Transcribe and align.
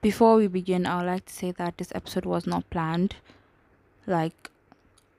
Before 0.00 0.36
we 0.36 0.46
begin, 0.46 0.86
I 0.86 0.98
would 0.98 1.06
like 1.06 1.26
to 1.26 1.32
say 1.32 1.50
that 1.52 1.78
this 1.78 1.92
episode 1.94 2.24
was 2.24 2.46
not 2.46 2.70
planned. 2.70 3.16
Like, 4.06 4.50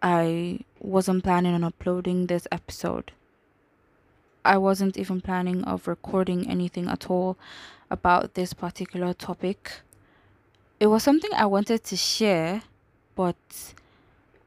I 0.02 0.62
wasn't 0.80 1.24
planning 1.24 1.54
on 1.54 1.66
uploading 1.66 2.28
this 2.28 2.48
episode. 2.52 3.12
I 4.46 4.58
wasn't 4.58 4.98
even 4.98 5.20
planning 5.20 5.66
of 5.66 5.88
recording 5.88 6.50
anything 6.50 6.88
at 6.88 7.10
all 7.10 7.38
about 7.90 8.36
this 8.36 8.54
particular 8.54 9.14
topic. 9.14 9.82
It 10.80 10.88
was 10.88 11.04
something 11.04 11.32
I 11.36 11.46
wanted 11.46 11.84
to 11.84 11.98
share, 11.98 12.62
but 13.16 13.36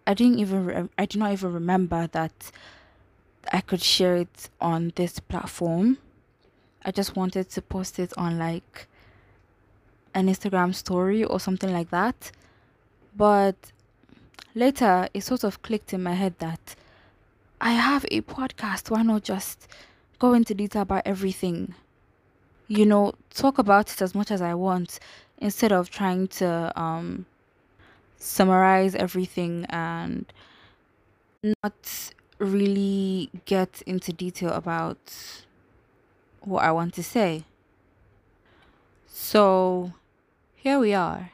I 0.07 0.14
didn't 0.14 0.39
even 0.39 0.64
re- 0.64 0.89
I 0.96 1.05
did 1.05 1.19
not 1.19 1.33
even 1.33 1.53
remember 1.53 2.07
that 2.09 2.51
I 3.53 3.61
could 3.61 3.83
share 3.83 4.17
it 4.17 4.49
on 4.62 4.93
this 4.96 5.21
platform. 5.21 5.99
I 6.85 6.91
just 6.91 7.14
wanted 7.14 7.51
to 7.51 7.61
post 7.61 7.99
it 7.99 8.12
on 8.17 8.39
like 8.39 8.89
an 10.14 10.29
Instagram 10.29 10.74
story 10.74 11.24
or 11.24 11.40
something 11.40 11.72
like 11.72 11.90
that. 11.90 12.30
But 13.16 13.57
later 14.54 15.08
it 15.14 15.22
sort 15.22 15.44
of 15.44 15.62
clicked 15.62 15.93
in 15.93 16.03
my 16.03 16.14
head 16.14 16.34
that 16.39 16.75
I 17.61 17.72
have 17.72 18.04
a 18.11 18.22
podcast. 18.22 18.90
Why 18.90 19.03
not 19.03 19.22
just 19.22 19.68
go 20.18 20.34
into 20.34 20.54
detail 20.54 20.82
about 20.82 21.03
everything? 21.06 21.75
You 22.68 22.86
know, 22.86 23.12
talk 23.30 23.58
about 23.58 23.93
it 23.93 24.03
as 24.03 24.14
much 24.14 24.30
as 24.30 24.40
I 24.43 24.54
want 24.54 24.98
instead 25.39 25.72
of 25.72 25.90
trying 25.90 26.29
to 26.29 26.72
um, 26.81 27.26
summarize 28.17 28.94
everything 28.94 29.67
and 29.68 30.32
not 31.42 32.12
really 32.39 33.31
get 33.44 33.83
into 33.86 34.12
detail 34.12 34.50
about 34.50 34.98
what 36.41 36.62
I 36.62 36.72
want 36.72 36.94
to 36.94 37.03
say. 37.03 37.44
So, 39.06 39.92
here 40.62 40.78
we 40.78 40.94
are. 40.94 41.33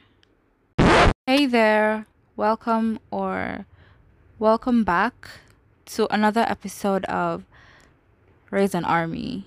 Hey 1.27 1.45
there, 1.45 2.07
welcome 2.35 2.99
or 3.11 3.67
welcome 4.39 4.85
back 4.85 5.29
to 5.85 6.11
another 6.11 6.41
episode 6.49 7.05
of 7.05 7.45
Raise 8.51 8.75
an 8.75 8.87
Army. 8.87 9.45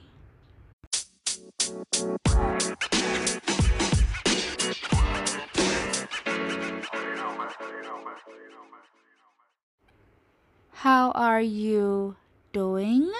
How 10.74 11.10
are 11.16 11.42
you 11.42 12.18
doing? 12.54 13.12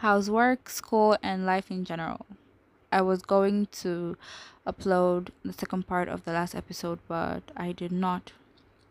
How's 0.00 0.28
work, 0.28 0.68
school, 0.68 1.16
and 1.22 1.46
life 1.46 1.70
in 1.70 1.86
general? 1.86 2.26
I 2.92 3.00
was 3.00 3.22
going 3.22 3.66
to 3.82 4.16
upload 4.66 5.28
the 5.44 5.52
second 5.52 5.86
part 5.86 6.08
of 6.08 6.24
the 6.24 6.32
last 6.32 6.54
episode, 6.54 6.98
but 7.08 7.42
I 7.56 7.72
did 7.72 7.90
not. 7.90 8.32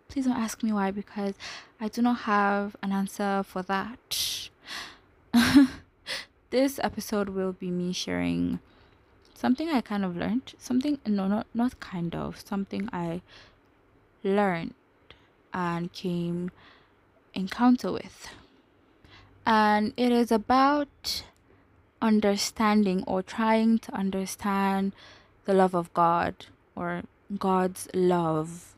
Please 0.09 0.25
don't 0.25 0.37
ask 0.37 0.63
me 0.63 0.73
why 0.73 0.91
because 0.91 1.35
I 1.79 1.87
do 1.87 2.01
not 2.01 2.21
have 2.21 2.75
an 2.81 2.91
answer 2.91 3.43
for 3.47 3.61
that. 3.63 4.49
this 6.49 6.79
episode 6.83 7.29
will 7.29 7.53
be 7.53 7.69
me 7.69 7.93
sharing 7.93 8.59
something 9.33 9.69
I 9.69 9.81
kind 9.81 10.03
of 10.03 10.17
learned, 10.17 10.53
something 10.57 10.99
no 11.05 11.27
not 11.27 11.47
not 11.53 11.79
kind 11.79 12.13
of, 12.13 12.39
something 12.39 12.89
I 12.91 13.21
learned 14.23 14.73
and 15.53 15.91
came 15.93 16.51
encounter 17.33 17.91
with. 17.91 18.27
And 19.45 19.93
it 19.97 20.11
is 20.11 20.31
about 20.31 21.23
understanding 22.01 23.03
or 23.07 23.21
trying 23.21 23.79
to 23.79 23.93
understand 23.93 24.93
the 25.45 25.53
love 25.53 25.73
of 25.73 25.93
God 25.93 26.35
or 26.75 27.03
God's 27.37 27.87
love 27.93 28.73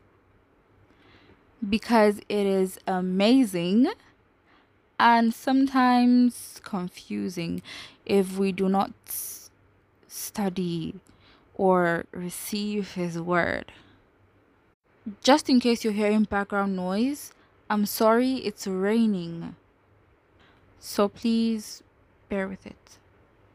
because 1.67 2.19
it 2.29 2.45
is 2.45 2.79
amazing 2.85 3.87
and 4.99 5.33
sometimes 5.33 6.59
confusing 6.63 7.61
if 8.05 8.37
we 8.37 8.51
do 8.51 8.69
not 8.69 8.91
study 10.07 10.95
or 11.55 12.05
receive 12.11 12.93
His 12.93 13.19
word. 13.19 13.71
Just 15.21 15.49
in 15.49 15.59
case 15.59 15.83
you're 15.83 15.93
hearing 15.93 16.23
background 16.23 16.75
noise, 16.75 17.33
I'm 17.69 17.85
sorry 17.85 18.35
it's 18.35 18.67
raining. 18.67 19.55
So 20.79 21.09
please 21.09 21.83
bear 22.29 22.47
with 22.47 22.65
it. 22.65 22.97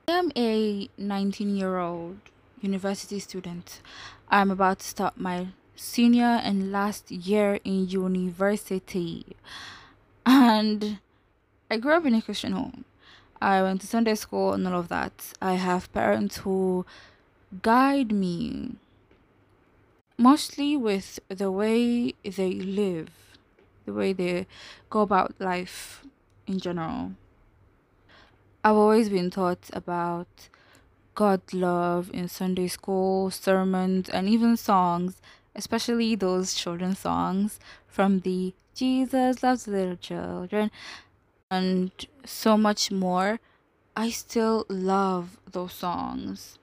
I 0.09 0.13
am 0.13 0.33
a 0.37 0.89
19 0.97 1.55
year 1.55 1.77
old 1.77 2.17
university 2.63 3.19
student. 3.19 3.83
I'm 4.31 4.51
about 4.51 4.79
to 4.79 4.87
start 4.87 5.21
my 5.21 5.49
senior 5.77 6.41
and 6.43 6.73
last 6.73 7.11
year 7.11 7.61
in 7.63 7.87
university. 7.87 9.37
And 10.25 11.01
I 11.71 11.77
grew 11.77 11.93
up 11.93 12.07
in 12.07 12.15
a 12.15 12.23
Christian 12.23 12.53
home. 12.53 12.87
I 13.43 13.61
went 13.61 13.83
to 13.83 13.87
Sunday 13.87 14.15
school 14.15 14.55
and 14.55 14.67
all 14.67 14.81
of 14.81 14.89
that. 14.89 15.35
I 15.43 15.55
have 15.55 15.93
parents 15.93 16.39
who 16.39 16.87
guide 17.61 18.11
me 18.11 18.77
mostly 20.17 20.75
with 20.75 21.21
the 21.29 21.53
way 21.53 22.15
they 22.25 22.55
live 22.55 23.11
the 23.85 23.93
way 23.93 24.15
they 24.15 24.47
go 24.89 25.01
about 25.01 25.35
life 25.39 26.07
in 26.47 26.59
general. 26.59 27.13
I've 28.69 28.77
always 28.77 29.09
been 29.09 29.31
taught 29.31 29.71
about 29.73 30.51
God's 31.15 31.55
love 31.55 32.11
in 32.12 32.29
Sunday 32.29 32.69
school, 32.69 33.31
sermons, 33.31 34.11
and 34.11 34.29
even 34.29 34.59
songs, 34.59 35.23
especially 35.56 36.15
those 36.15 36.53
children's 36.53 36.99
songs 36.99 37.59
from 37.87 38.21
the 38.21 38.53
Jesus 38.75 39.43
Loves 39.43 39.69
Little 39.69 39.97
Children 39.97 40.71
and 41.51 41.93
so 42.27 42.59
much 42.59 42.91
more. 42.91 43.41
I 43.97 44.11
still 44.11 44.67
love 44.69 45.39
those 45.50 45.73
songs. 45.73 46.59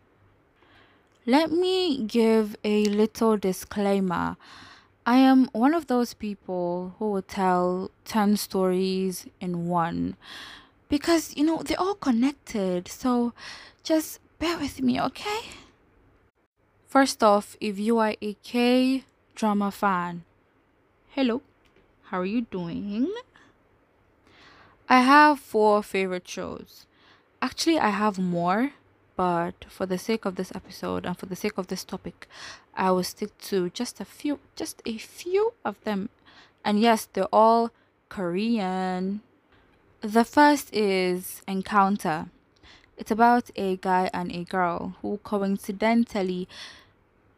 Let 1.25 1.51
me 1.51 2.03
give 2.03 2.55
a 2.63 2.85
little 2.85 3.35
disclaimer. 3.35 4.37
I 5.07 5.16
am 5.16 5.45
one 5.53 5.73
of 5.73 5.87
those 5.87 6.13
people 6.13 6.93
who 6.99 7.09
will 7.09 7.23
tell 7.23 7.89
10 8.05 8.37
stories 8.37 9.25
in 9.41 9.67
one 9.67 10.17
because 10.95 11.35
you 11.35 11.44
know 11.44 11.61
they're 11.61 11.78
all 11.78 11.95
connected. 11.95 12.88
So 12.88 13.33
just 13.83 14.22
bear 14.39 14.57
with 14.57 14.81
me, 14.81 14.95
okay? 15.01 15.41
First 16.88 17.22
off, 17.22 17.57
if 17.59 17.78
you 17.78 17.97
are 17.97 18.16
a 18.22 18.33
K 18.35 19.03
drama 19.35 19.72
fan, 19.72 20.23
hello, 21.09 21.41
how 22.03 22.22
are 22.22 22.25
you 22.25 22.47
doing? 22.47 23.11
I 24.88 25.01
have 25.01 25.38
four 25.38 25.84
favorite 25.84 26.29
shows. 26.29 26.85
Actually, 27.41 27.78
I 27.78 27.89
have 27.89 28.17
more, 28.17 28.72
but 29.17 29.66
for 29.67 29.85
the 29.85 29.97
sake 29.97 30.23
of 30.23 30.38
this 30.38 30.55
episode 30.55 31.05
and 31.05 31.17
for 31.17 31.25
the 31.25 31.35
sake 31.35 31.57
of 31.57 31.67
this 31.67 31.84
topic, 31.84 32.25
I 32.73 32.91
will 32.91 33.03
stick 33.03 33.38
to 33.50 33.69
just 33.69 34.00
a 34.00 34.05
few, 34.05 34.39
just 34.55 34.81
a 34.85 34.97
few 34.97 35.55
of 35.66 35.75
them. 35.84 36.07
And 36.63 36.79
yes, 36.79 37.09
they're 37.11 37.35
all 37.35 37.72
Korean. 38.07 39.19
The 40.05 40.23
first 40.23 40.71
is 40.71 41.41
Encounter. 41.47 42.27
It's 42.95 43.09
about 43.09 43.49
a 43.55 43.77
guy 43.77 44.11
and 44.13 44.31
a 44.31 44.43
girl 44.43 44.93
who 45.01 45.19
coincidentally 45.23 46.47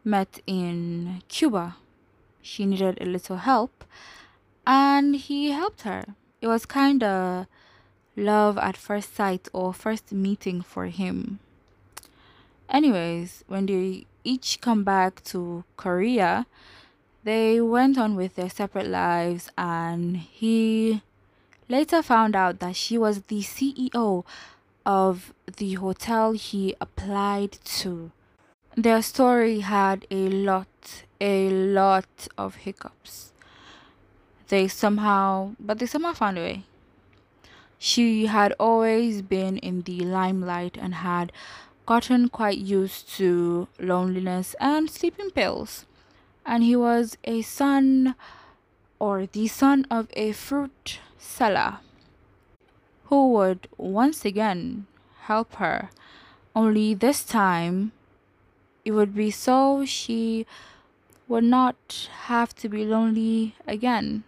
met 0.04 0.42
in 0.46 1.22
Cuba. 1.28 1.76
She 2.42 2.66
needed 2.66 2.98
a 3.00 3.06
little 3.06 3.38
help 3.38 3.84
and 4.66 5.16
he 5.16 5.52
helped 5.52 5.82
her. 5.82 6.14
It 6.42 6.48
was 6.48 6.66
kind 6.66 7.02
of 7.02 7.46
love 8.18 8.58
at 8.58 8.76
first 8.76 9.16
sight 9.16 9.48
or 9.54 9.72
first 9.72 10.12
meeting 10.12 10.60
for 10.60 10.88
him. 10.88 11.38
Anyways, 12.68 13.44
when 13.46 13.64
they 13.64 14.04
each 14.24 14.60
come 14.60 14.84
back 14.84 15.24
to 15.24 15.64
Korea, 15.78 16.44
they 17.24 17.62
went 17.62 17.96
on 17.96 18.14
with 18.14 18.34
their 18.34 18.50
separate 18.50 18.88
lives, 18.88 19.50
and 19.56 20.18
he 20.18 21.02
later 21.68 22.02
found 22.02 22.34
out 22.34 22.60
that 22.60 22.76
she 22.76 22.96
was 22.98 23.22
the 23.22 23.42
CEO 23.42 24.24
of 24.86 25.34
the 25.56 25.74
hotel 25.74 26.32
he 26.32 26.74
applied 26.80 27.52
to. 27.64 28.10
Their 28.76 29.02
story 29.02 29.60
had 29.60 30.06
a 30.10 30.28
lot, 30.28 31.04
a 31.20 31.50
lot 31.50 32.28
of 32.36 32.56
hiccups. 32.56 33.32
They 34.48 34.68
somehow, 34.68 35.56
but 35.60 35.78
they 35.78 35.86
somehow 35.86 36.14
found 36.14 36.38
a 36.38 36.42
way. 36.42 36.64
She 37.78 38.26
had 38.26 38.54
always 38.58 39.22
been 39.22 39.58
in 39.58 39.82
the 39.82 40.00
limelight 40.00 40.76
and 40.80 40.94
had 40.94 41.32
gotten 41.86 42.28
quite 42.28 42.58
used 42.58 43.08
to 43.16 43.68
loneliness 43.78 44.54
and 44.60 44.90
sleeping 44.90 45.30
pills. 45.30 45.86
And 46.46 46.62
he 46.62 46.76
was 46.76 47.18
a 47.24 47.42
son 47.42 48.14
or 48.98 49.26
the 49.26 49.48
son 49.48 49.86
of 49.90 50.08
a 50.14 50.32
fruit 50.32 51.00
seller 51.18 51.80
who 53.04 53.32
would 53.32 53.68
once 53.76 54.24
again 54.24 54.86
help 55.22 55.54
her, 55.56 55.90
only 56.54 56.94
this 56.94 57.24
time 57.24 57.92
it 58.84 58.92
would 58.92 59.14
be 59.14 59.30
so 59.30 59.84
she 59.84 60.46
would 61.26 61.44
not 61.44 62.08
have 62.26 62.54
to 62.56 62.68
be 62.68 62.84
lonely 62.84 63.54
again. 63.66 64.24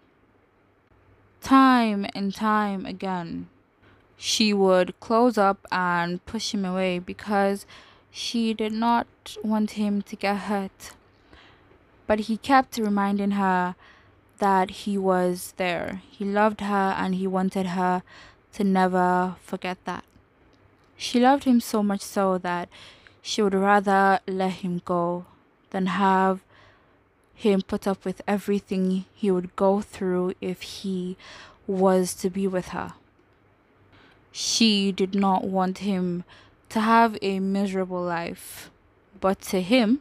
Time 1.41 2.07
and 2.15 2.35
time 2.35 2.85
again, 2.85 3.49
she 4.17 4.53
would 4.53 4.99
close 5.01 5.39
up 5.39 5.67
and 5.73 6.25
push 6.27 6.53
him 6.53 6.65
away 6.65 6.99
because 6.99 7.65
she 8.11 8.53
did 8.53 8.73
not 8.73 9.07
want 9.43 9.73
him 9.73 10.03
to 10.03 10.17
get 10.17 10.37
hurt. 10.37 10.93
But 12.07 12.21
he 12.21 12.37
kept 12.37 12.77
reminding 12.77 13.33
her 13.33 13.77
that 14.41 14.71
he 14.71 14.99
was 14.99 15.55
there. 15.57 16.03
He 16.11 16.25
loved 16.25 16.61
her 16.61 16.95
and 16.99 17.15
he 17.15 17.27
wanted 17.27 17.69
her 17.69 18.03
to 18.55 18.65
never 18.65 19.37
forget 19.43 19.79
that. 19.85 20.05
She 20.97 21.21
loved 21.21 21.45
him 21.45 21.61
so 21.61 21.83
much 21.83 22.01
so 22.01 22.37
that 22.39 22.69
she 23.23 23.41
would 23.41 23.55
rather 23.55 24.21
let 24.27 24.65
him 24.65 24.83
go 24.85 25.27
than 25.71 25.87
have 25.87 26.41
him 27.35 27.63
put 27.63 27.87
up 27.87 28.05
with 28.05 28.21
everything 28.27 29.07
he 29.15 29.31
would 29.31 29.55
go 29.57 29.81
through 29.81 30.35
if 30.41 30.61
he 30.63 31.17
was 31.67 32.13
to 32.15 32.29
be 32.29 32.47
with 32.47 32.69
her. 32.69 32.95
She 34.33 34.93
did 34.93 35.15
not 35.15 35.45
want 35.45 35.79
him 35.79 36.25
to 36.69 36.81
have 36.81 37.17
a 37.23 37.41
miserable 37.41 38.03
life, 38.03 38.71
but 39.21 39.41
to 39.43 39.63
him, 39.63 40.01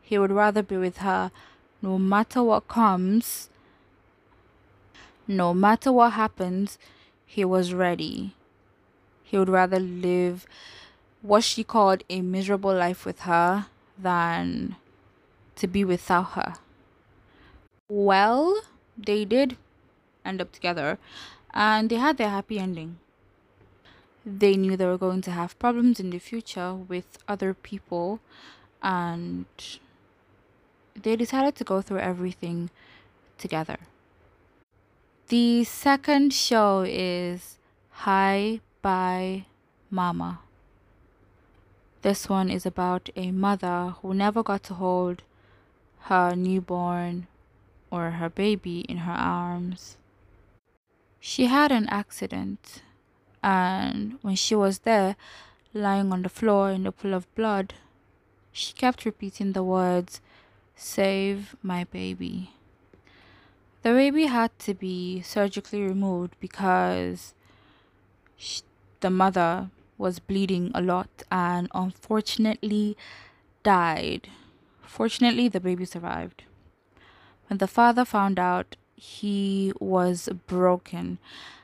he 0.00 0.18
would 0.18 0.32
rather 0.32 0.62
be 0.62 0.76
with 0.76 0.98
her 0.98 1.30
no 1.80 1.98
matter 1.98 2.42
what 2.42 2.68
comes, 2.68 3.48
no 5.26 5.54
matter 5.54 5.92
what 5.92 6.12
happens, 6.12 6.78
he 7.24 7.44
was 7.44 7.72
ready. 7.72 8.34
He 9.22 9.38
would 9.38 9.48
rather 9.48 9.78
live 9.78 10.46
what 11.22 11.44
she 11.44 11.64
called 11.64 12.04
a 12.10 12.20
miserable 12.20 12.74
life 12.74 13.06
with 13.06 13.20
her 13.20 13.66
than 13.98 14.76
to 15.56 15.66
be 15.66 15.84
without 15.84 16.32
her. 16.32 16.54
Well, 17.88 18.62
they 18.98 19.24
did 19.24 19.56
end 20.24 20.40
up 20.40 20.52
together 20.52 20.98
and 21.54 21.88
they 21.88 21.96
had 21.96 22.18
their 22.18 22.30
happy 22.30 22.58
ending. 22.58 22.98
They 24.24 24.56
knew 24.56 24.76
they 24.76 24.86
were 24.86 24.98
going 24.98 25.22
to 25.22 25.30
have 25.30 25.58
problems 25.58 25.98
in 26.00 26.10
the 26.10 26.18
future 26.18 26.74
with 26.74 27.18
other 27.26 27.54
people 27.54 28.20
and 28.82 29.46
they 31.00 31.16
decided 31.16 31.54
to 31.56 31.64
go 31.64 31.80
through 31.80 31.98
everything 31.98 32.70
together. 33.38 33.78
The 35.32 35.64
second 35.64 36.34
show 36.34 36.84
is 36.86 37.56
Hi 38.04 38.60
Bye 38.82 39.46
Mama. 39.88 40.40
This 42.02 42.28
one 42.28 42.50
is 42.50 42.66
about 42.66 43.08
a 43.16 43.30
mother 43.30 43.94
who 44.02 44.12
never 44.12 44.42
got 44.42 44.62
to 44.64 44.74
hold 44.74 45.22
her 46.00 46.36
newborn 46.36 47.28
or 47.90 48.10
her 48.10 48.28
baby 48.28 48.80
in 48.80 49.08
her 49.08 49.14
arms. 49.14 49.96
She 51.18 51.46
had 51.46 51.72
an 51.72 51.88
accident, 51.88 52.82
and 53.42 54.18
when 54.20 54.34
she 54.34 54.54
was 54.54 54.80
there, 54.80 55.16
lying 55.72 56.12
on 56.12 56.24
the 56.24 56.28
floor 56.28 56.72
in 56.72 56.86
a 56.86 56.92
pool 56.92 57.14
of 57.14 57.34
blood, 57.34 57.72
she 58.52 58.74
kept 58.74 59.06
repeating 59.06 59.52
the 59.52 59.64
words, 59.64 60.20
Save 60.76 61.56
my 61.62 61.84
baby. 61.84 62.50
The 63.82 63.90
baby 63.90 64.26
had 64.26 64.56
to 64.60 64.74
be 64.74 65.22
surgically 65.22 65.82
removed 65.82 66.36
because 66.38 67.34
she, 68.36 68.62
the 69.00 69.10
mother 69.10 69.70
was 69.98 70.20
bleeding 70.20 70.70
a 70.72 70.80
lot 70.80 71.24
and 71.30 71.68
unfortunately 71.74 72.96
died. 73.64 74.28
Fortunately, 74.82 75.48
the 75.48 75.58
baby 75.60 75.84
survived. 75.84 76.44
When 77.48 77.58
the 77.58 77.66
father 77.66 78.04
found 78.04 78.38
out, 78.38 78.76
he 78.94 79.72
was 79.80 80.28
broken 80.46 81.18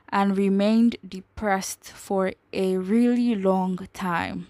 and 0.09 0.37
remained 0.37 0.97
depressed 1.07 1.85
for 1.85 2.33
a 2.53 2.79
really 2.79 3.37
long 3.37 3.87
time. 3.93 4.49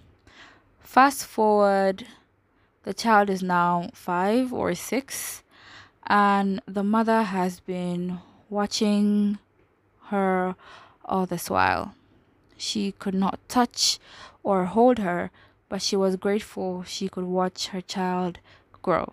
Fast 0.81 1.27
forward, 1.27 2.07
the 2.85 2.95
child 2.95 3.29
is 3.29 3.43
now 3.43 3.91
five 3.93 4.55
or 4.55 4.75
six, 4.75 5.43
and 6.09 6.63
the 6.67 6.83
mother 6.83 7.23
has 7.23 7.61
been 7.61 8.19
watching 8.49 9.39
her 10.07 10.57
all 11.05 11.27
this 11.27 11.51
while. 11.51 11.95
She 12.57 12.93
could 12.93 13.15
not 13.15 13.39
touch 13.49 13.99
or 14.43 14.65
hold 14.65 14.99
her, 14.99 15.31
but 15.69 15.83
she 15.83 15.97
was 15.97 16.17
grateful 16.17 16.83
she 16.83 17.09
could 17.09 17.25
watch 17.25 17.69
her 17.69 17.83
child 17.83 18.39
grow. 18.81 19.13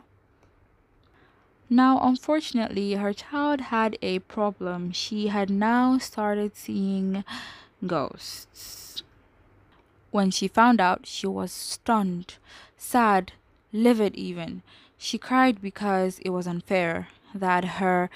Now, 1.70 2.00
unfortunately, 2.02 2.94
her 2.94 3.14
child 3.14 3.60
had 3.60 3.98
a 4.02 4.20
problem. 4.20 4.92
She 4.92 5.28
had 5.28 5.50
now 5.50 5.98
started 5.98 6.56
seeing 6.56 7.26
ghosts. 7.86 9.04
When 10.12 10.32
she 10.32 10.48
found 10.48 10.80
out, 10.80 11.06
she 11.06 11.28
was 11.28 11.52
stunned, 11.52 12.36
sad, 12.78 13.34
livid 13.74 14.16
even. 14.16 14.62
She 15.06 15.20
cried 15.20 15.62
because 15.62 16.18
it 16.26 16.32
was 16.32 16.48
unfair 16.48 17.10
that 17.36 17.78
her 17.78 18.10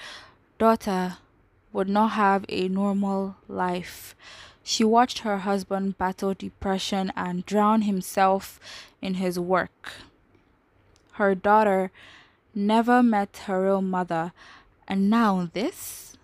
daughter 0.58 1.18
would 1.72 1.88
not 1.88 2.18
have 2.18 2.44
a 2.48 2.66
normal 2.66 3.36
life. 3.46 4.16
She 4.64 4.82
watched 4.82 5.20
her 5.20 5.38
husband 5.38 5.98
battle 5.98 6.34
depression 6.34 7.12
and 7.14 7.46
drown 7.46 7.82
himself 7.82 8.58
in 9.00 9.22
his 9.22 9.38
work. 9.38 9.92
Her 11.12 11.36
daughter 11.36 11.92
never 12.56 13.04
met 13.04 13.42
her 13.46 13.62
real 13.62 13.82
mother, 13.82 14.32
and 14.88 15.08
now 15.08 15.48
this? 15.52 16.16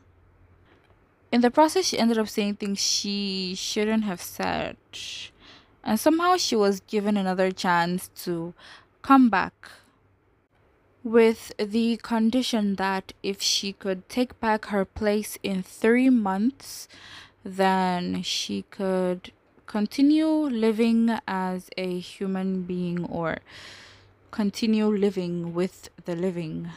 In 1.30 1.42
the 1.42 1.50
process, 1.52 1.86
she 1.86 1.98
ended 2.00 2.18
up 2.18 2.28
saying 2.28 2.56
things 2.56 2.80
she 2.80 3.54
shouldn't 3.54 4.02
have 4.02 4.20
said. 4.20 4.76
And 5.84 6.00
somehow 6.00 6.36
she 6.36 6.56
was 6.56 6.80
given 6.80 7.16
another 7.16 7.52
chance 7.52 8.10
to 8.24 8.52
come 9.02 9.30
back 9.30 9.70
with 11.06 11.52
the 11.56 11.96
condition 11.98 12.74
that 12.74 13.12
if 13.22 13.40
she 13.40 13.72
could 13.72 14.08
take 14.08 14.40
back 14.40 14.66
her 14.66 14.84
place 14.84 15.38
in 15.44 15.62
three 15.62 16.10
months, 16.10 16.88
then 17.44 18.20
she 18.24 18.62
could 18.72 19.30
continue 19.66 20.26
living 20.26 21.16
as 21.28 21.70
a 21.76 22.00
human 22.00 22.62
being 22.62 23.04
or 23.04 23.38
continue 24.32 24.86
living 24.86 25.54
with 25.54 25.90
the 26.06 26.16
living. 26.16 26.70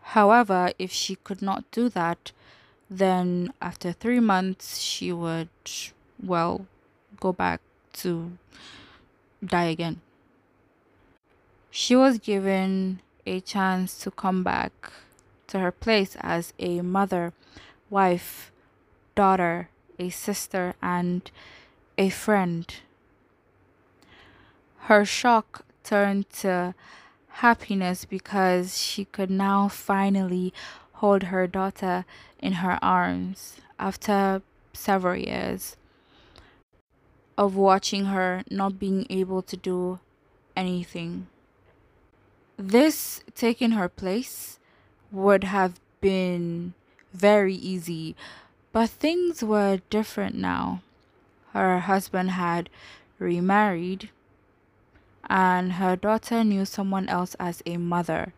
However, 0.00 0.72
if 0.76 0.90
she 0.90 1.14
could 1.14 1.40
not 1.40 1.70
do 1.70 1.88
that, 1.90 2.32
then 2.90 3.52
after 3.62 3.92
three 3.92 4.18
months 4.18 4.78
she 4.78 5.12
would, 5.12 5.48
well, 6.20 6.66
go 7.20 7.32
back 7.32 7.60
to 8.02 8.32
die 9.46 9.66
again. 9.66 10.00
She 11.70 11.94
was 11.94 12.18
given 12.18 13.00
a 13.24 13.40
chance 13.40 13.96
to 14.00 14.10
come 14.10 14.42
back 14.42 14.92
to 15.46 15.60
her 15.60 15.70
place 15.70 16.16
as 16.20 16.52
a 16.58 16.80
mother, 16.80 17.32
wife, 17.88 18.50
daughter, 19.14 19.68
a 19.98 20.10
sister, 20.10 20.74
and 20.82 21.30
a 21.96 22.10
friend. 22.10 22.66
Her 24.88 25.04
shock 25.04 25.64
turned 25.84 26.28
to 26.40 26.74
happiness 27.28 28.04
because 28.04 28.76
she 28.76 29.04
could 29.04 29.30
now 29.30 29.68
finally 29.68 30.52
hold 30.94 31.24
her 31.24 31.46
daughter 31.46 32.04
in 32.40 32.54
her 32.54 32.78
arms 32.82 33.56
after 33.78 34.42
several 34.72 35.16
years 35.16 35.76
of 37.38 37.54
watching 37.54 38.06
her 38.06 38.42
not 38.50 38.78
being 38.78 39.06
able 39.08 39.40
to 39.42 39.56
do 39.56 40.00
anything. 40.56 41.28
This 42.62 43.24
taking 43.34 43.70
her 43.70 43.88
place 43.88 44.58
would 45.10 45.44
have 45.44 45.80
been 46.00 46.74
very 47.12 47.54
easy 47.54 48.14
but 48.72 48.88
things 48.88 49.42
were 49.42 49.80
different 49.90 50.36
now. 50.36 50.82
Her 51.52 51.80
husband 51.80 52.30
had 52.30 52.70
remarried, 53.18 54.10
and 55.28 55.72
her 55.72 55.96
daughter 55.96 56.44
knew 56.44 56.64
someone 56.64 57.08
else 57.08 57.34
as 57.40 57.62
a 57.66 57.76
mother. 57.78 58.32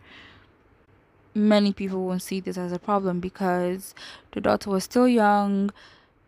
Many 1.34 1.72
people 1.72 2.04
won't 2.04 2.22
see 2.22 2.40
this 2.40 2.56
as 2.56 2.72
a 2.72 2.78
problem 2.78 3.20
because 3.20 3.94
the 4.32 4.40
daughter 4.40 4.70
was 4.70 4.84
still 4.84 5.08
young. 5.08 5.70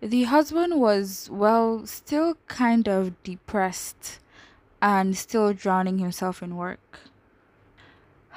The 0.00 0.24
husband 0.24 0.78
was, 0.80 1.30
well, 1.32 1.86
still 1.86 2.36
kind 2.46 2.88
of 2.88 3.22
depressed 3.22 4.18
and 4.82 5.16
still 5.16 5.54
drowning 5.54 5.98
himself 5.98 6.42
in 6.42 6.56
work. 6.56 7.00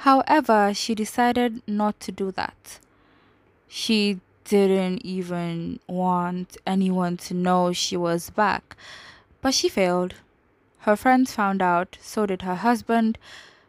However, 0.02 0.72
she 0.74 0.94
decided 0.94 1.62
not 1.66 1.98
to 2.00 2.12
do 2.12 2.30
that. 2.32 2.78
She 3.66 4.20
didn't 4.44 5.04
even 5.04 5.80
want 5.86 6.56
anyone 6.66 7.16
to 7.18 7.34
know 7.34 7.72
she 7.72 7.96
was 7.96 8.30
back. 8.30 8.76
But 9.40 9.54
she 9.54 9.68
failed. 9.68 10.14
Her 10.80 10.96
friends 10.96 11.34
found 11.34 11.60
out, 11.60 11.98
so 12.00 12.26
did 12.26 12.42
her 12.42 12.56
husband 12.56 13.18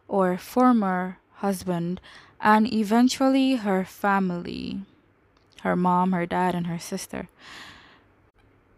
or 0.08 0.38
former 0.38 1.18
husband, 1.36 2.00
and 2.40 2.72
eventually 2.72 3.56
her 3.56 3.84
family 3.84 4.82
her 5.62 5.76
mom, 5.76 6.12
her 6.12 6.26
dad, 6.26 6.56
and 6.56 6.68
her 6.68 6.80
sister. 6.80 7.28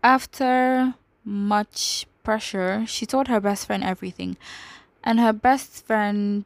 After 0.04 0.96
much 1.24 2.08
pressure, 2.24 2.86
she 2.88 3.06
told 3.06 3.28
her 3.28 3.40
best 3.40 3.68
friend 3.68 3.84
everything, 3.84 4.38
and 5.04 5.20
her 5.20 5.34
best 5.34 5.86
friend 5.86 6.46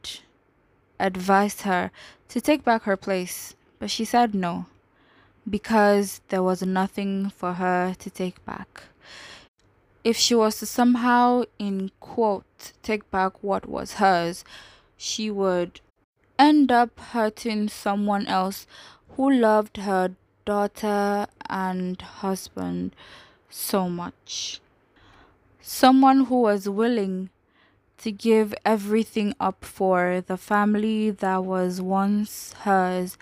advised 0.98 1.62
her 1.62 1.90
to 2.28 2.40
take 2.40 2.64
back 2.64 2.82
her 2.82 2.96
place, 2.96 3.54
but 3.78 3.90
she 3.90 4.04
said 4.04 4.34
no 4.34 4.66
because 5.48 6.20
there 6.28 6.42
was 6.42 6.62
nothing 6.62 7.30
for 7.30 7.54
her 7.54 7.94
to 7.98 8.10
take 8.10 8.44
back. 8.44 8.84
If 10.02 10.16
she 10.16 10.34
was 10.34 10.58
to 10.58 10.66
somehow, 10.66 11.44
in 11.58 11.90
quote, 12.00 12.72
take 12.82 13.10
back 13.10 13.42
what 13.42 13.68
was 13.68 13.94
hers, 13.94 14.44
she 14.96 15.30
would 15.30 15.80
end 16.38 16.70
up 16.70 16.98
hurting 16.98 17.68
someone 17.68 18.26
else 18.26 18.66
who 19.10 19.30
loved 19.30 19.78
her 19.78 20.14
daughter 20.44 21.26
and 21.48 22.00
husband 22.00 22.94
so 23.50 23.88
much. 23.88 24.60
Someone 25.60 26.26
who 26.26 26.42
was 26.42 26.68
willing 26.68 27.30
to 28.06 28.12
give 28.12 28.54
everything 28.64 29.34
up 29.40 29.64
for 29.64 30.22
the 30.28 30.36
family 30.36 31.10
that 31.10 31.42
was 31.42 31.80
once 31.80 32.52
hers, 32.62 33.18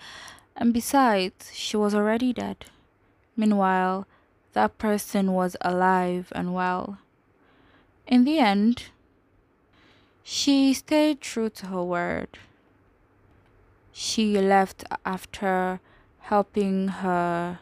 and 0.55 0.71
besides, 0.75 1.49
she 1.51 1.75
was 1.75 1.95
already 1.95 2.31
dead. 2.31 2.65
Meanwhile, 3.35 4.05
that 4.53 4.77
person 4.77 5.31
was 5.31 5.57
alive 5.61 6.31
and 6.35 6.53
well. 6.53 6.99
In 8.05 8.25
the 8.25 8.37
end, 8.37 8.89
she 10.21 10.71
stayed 10.75 11.19
true 11.19 11.49
to 11.49 11.65
her 11.65 11.83
word. 11.83 12.37
She 13.91 14.37
left 14.39 14.83
after 15.03 15.79
helping 16.29 16.89
her 16.89 17.57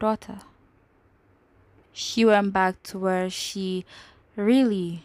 daughter. 0.00 0.38
She 1.92 2.24
went 2.24 2.54
back 2.54 2.82
to 2.84 2.98
where 2.98 3.28
she 3.28 3.84
really 4.36 5.02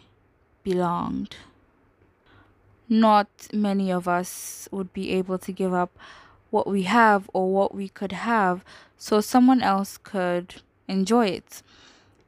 belonged. 0.62 1.36
Not 2.88 3.28
many 3.52 3.92
of 3.92 4.08
us 4.08 4.68
would 4.70 4.92
be 4.92 5.10
able 5.12 5.38
to 5.38 5.52
give 5.52 5.74
up 5.74 5.98
what 6.50 6.66
we 6.66 6.82
have 6.84 7.28
or 7.32 7.52
what 7.52 7.74
we 7.74 7.88
could 7.88 8.12
have 8.12 8.64
so 8.96 9.20
someone 9.20 9.62
else 9.62 9.98
could 9.98 10.62
enjoy 10.86 11.26
it. 11.26 11.62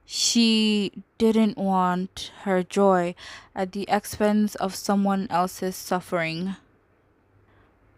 She 0.05 0.93
didn't 1.19 1.57
want 1.57 2.33
her 2.43 2.63
joy 2.63 3.15
at 3.55 3.73
the 3.73 3.89
expense 3.89 4.55
of 4.57 4.75
someone 4.75 5.27
else's 5.31 5.77
suffering. 5.77 6.57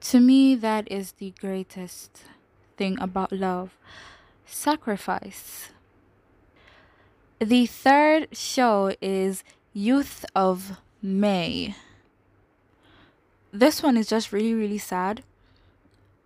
To 0.02 0.20
me, 0.20 0.54
that 0.54 0.90
is 0.90 1.12
the 1.12 1.32
greatest 1.40 2.24
thing 2.76 2.98
about 3.00 3.32
love 3.32 3.76
sacrifice. 4.44 5.70
The 7.40 7.66
third 7.66 8.36
show 8.36 8.94
is 9.00 9.42
Youth 9.72 10.24
of 10.36 10.78
May. 11.00 11.74
This 13.52 13.82
one 13.82 13.96
is 13.96 14.08
just 14.08 14.32
really, 14.32 14.54
really 14.54 14.78
sad 14.78 15.22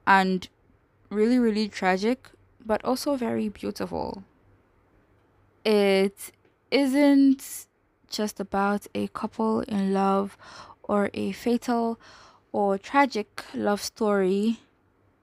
and 0.07 0.49
really, 1.11 1.39
really 1.39 1.69
tragic, 1.69 2.31
but 2.65 2.85
also 2.85 3.17
very 3.17 3.49
beautiful. 3.49 4.23
It 5.65 6.31
isn't 6.71 7.67
just 8.09 8.39
about 8.41 8.87
a 8.95 9.09
couple 9.09 9.61
in 9.61 9.93
love 9.93 10.37
or 10.85 11.11
a 11.15 11.33
fatal 11.33 11.99
or 12.53 12.79
tragic 12.79 13.45
love 13.55 13.83
story. 13.83 14.61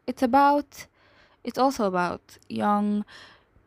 It's 0.08 0.22
about 0.24 0.88
it's 1.44 1.58
also 1.58 1.86
about 1.86 2.38
young 2.50 3.06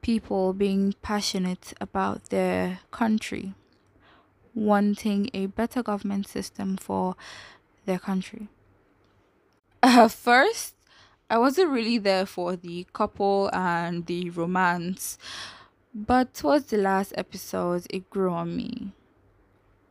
people 0.03 0.53
being 0.53 0.95
passionate 1.03 1.75
about 1.81 2.31
their 2.31 2.81
country, 2.91 3.55
wanting 4.55 5.31
a 5.35 5.47
better 5.47 5.83
government 5.83 6.27
system 6.29 6.77
for 6.77 7.17
their 7.87 7.99
country. 7.99 8.49
Uh, 9.83 10.09
first, 10.09 10.75
I 11.31 11.39
wasn't 11.39 11.71
really 11.71 11.99
there 11.99 12.27
for 12.27 12.57
the 12.57 12.87
couple 12.93 13.51
and 13.53 14.07
the 14.07 14.31
romance, 14.31 15.19
but 15.95 16.35
towards 16.35 16.67
the 16.67 16.77
last 16.77 17.13
episode, 17.17 17.87
it 17.91 18.11
grew 18.11 18.31
on 18.31 18.57
me. 18.57 18.93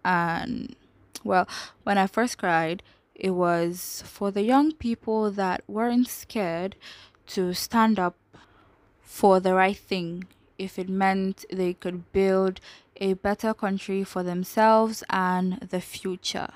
And, 0.03 0.75
well, 1.23 1.47
when 1.83 1.97
I 1.97 2.07
first 2.07 2.37
cried, 2.37 2.83
it 3.15 3.31
was 3.31 4.03
for 4.05 4.31
the 4.31 4.43
young 4.43 4.73
people 4.73 5.31
that 5.31 5.63
weren't 5.67 6.07
scared 6.07 6.75
to 7.27 7.53
stand 7.53 7.97
up 7.97 8.15
for 9.01 9.39
the 9.39 9.53
right 9.53 9.77
thing 9.77 10.25
if 10.57 10.77
it 10.77 10.89
meant 10.89 11.45
they 11.51 11.73
could 11.73 12.11
build 12.11 12.59
a 12.97 13.13
better 13.13 13.53
country 13.53 14.03
for 14.03 14.23
themselves 14.23 15.03
and 15.09 15.59
the 15.69 15.81
future. 15.81 16.49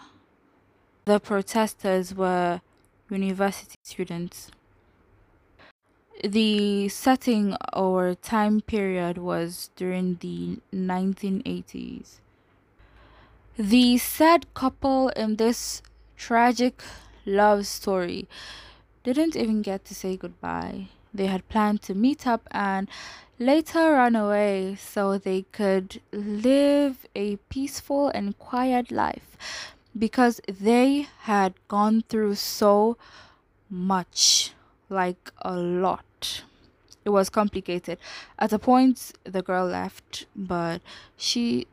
The 1.10 1.20
protesters 1.20 2.14
were 2.14 2.62
university 3.10 3.78
students. 3.82 4.52
The 6.24 6.88
setting 6.90 7.58
or 7.74 8.14
time 8.14 8.62
period 8.62 9.18
was 9.18 9.72
during 9.76 10.18
the 10.22 10.60
1980s. 10.72 12.20
The 13.58 13.98
sad 13.98 14.54
couple 14.54 15.10
in 15.16 15.38
this 15.38 15.82
tragic 16.16 16.84
love 17.26 17.66
story 17.66 18.28
didn't 19.04 19.36
even 19.36 19.64
get 19.64 19.86
to 19.86 19.96
say 19.96 20.16
goodbye. 20.16 20.90
They 21.12 21.26
had 21.26 21.50
planned 21.50 21.82
to 21.88 21.96
meet 21.96 22.28
up 22.28 22.48
and 22.52 22.88
later 23.40 23.94
run 23.94 24.16
away 24.16 24.78
so 24.80 25.18
they 25.18 25.42
could 25.52 26.02
live 26.12 27.08
a 27.16 27.38
peaceful 27.50 28.10
and 28.10 28.38
quiet 28.38 28.92
life 28.92 29.76
because 29.98 30.42
they 30.48 31.08
had 31.22 31.54
gone 31.68 32.04
through 32.10 32.36
so 32.36 32.98
much 33.70 34.54
like 34.90 35.32
a 35.42 35.56
lot. 35.56 36.44
It 37.06 37.10
was 37.10 37.30
complicated. 37.30 37.98
At 38.38 38.54
a 38.54 38.60
point, 38.60 39.14
the 39.24 39.42
girl 39.42 39.68
left, 39.68 40.26
but 40.36 40.82
she 41.18 41.68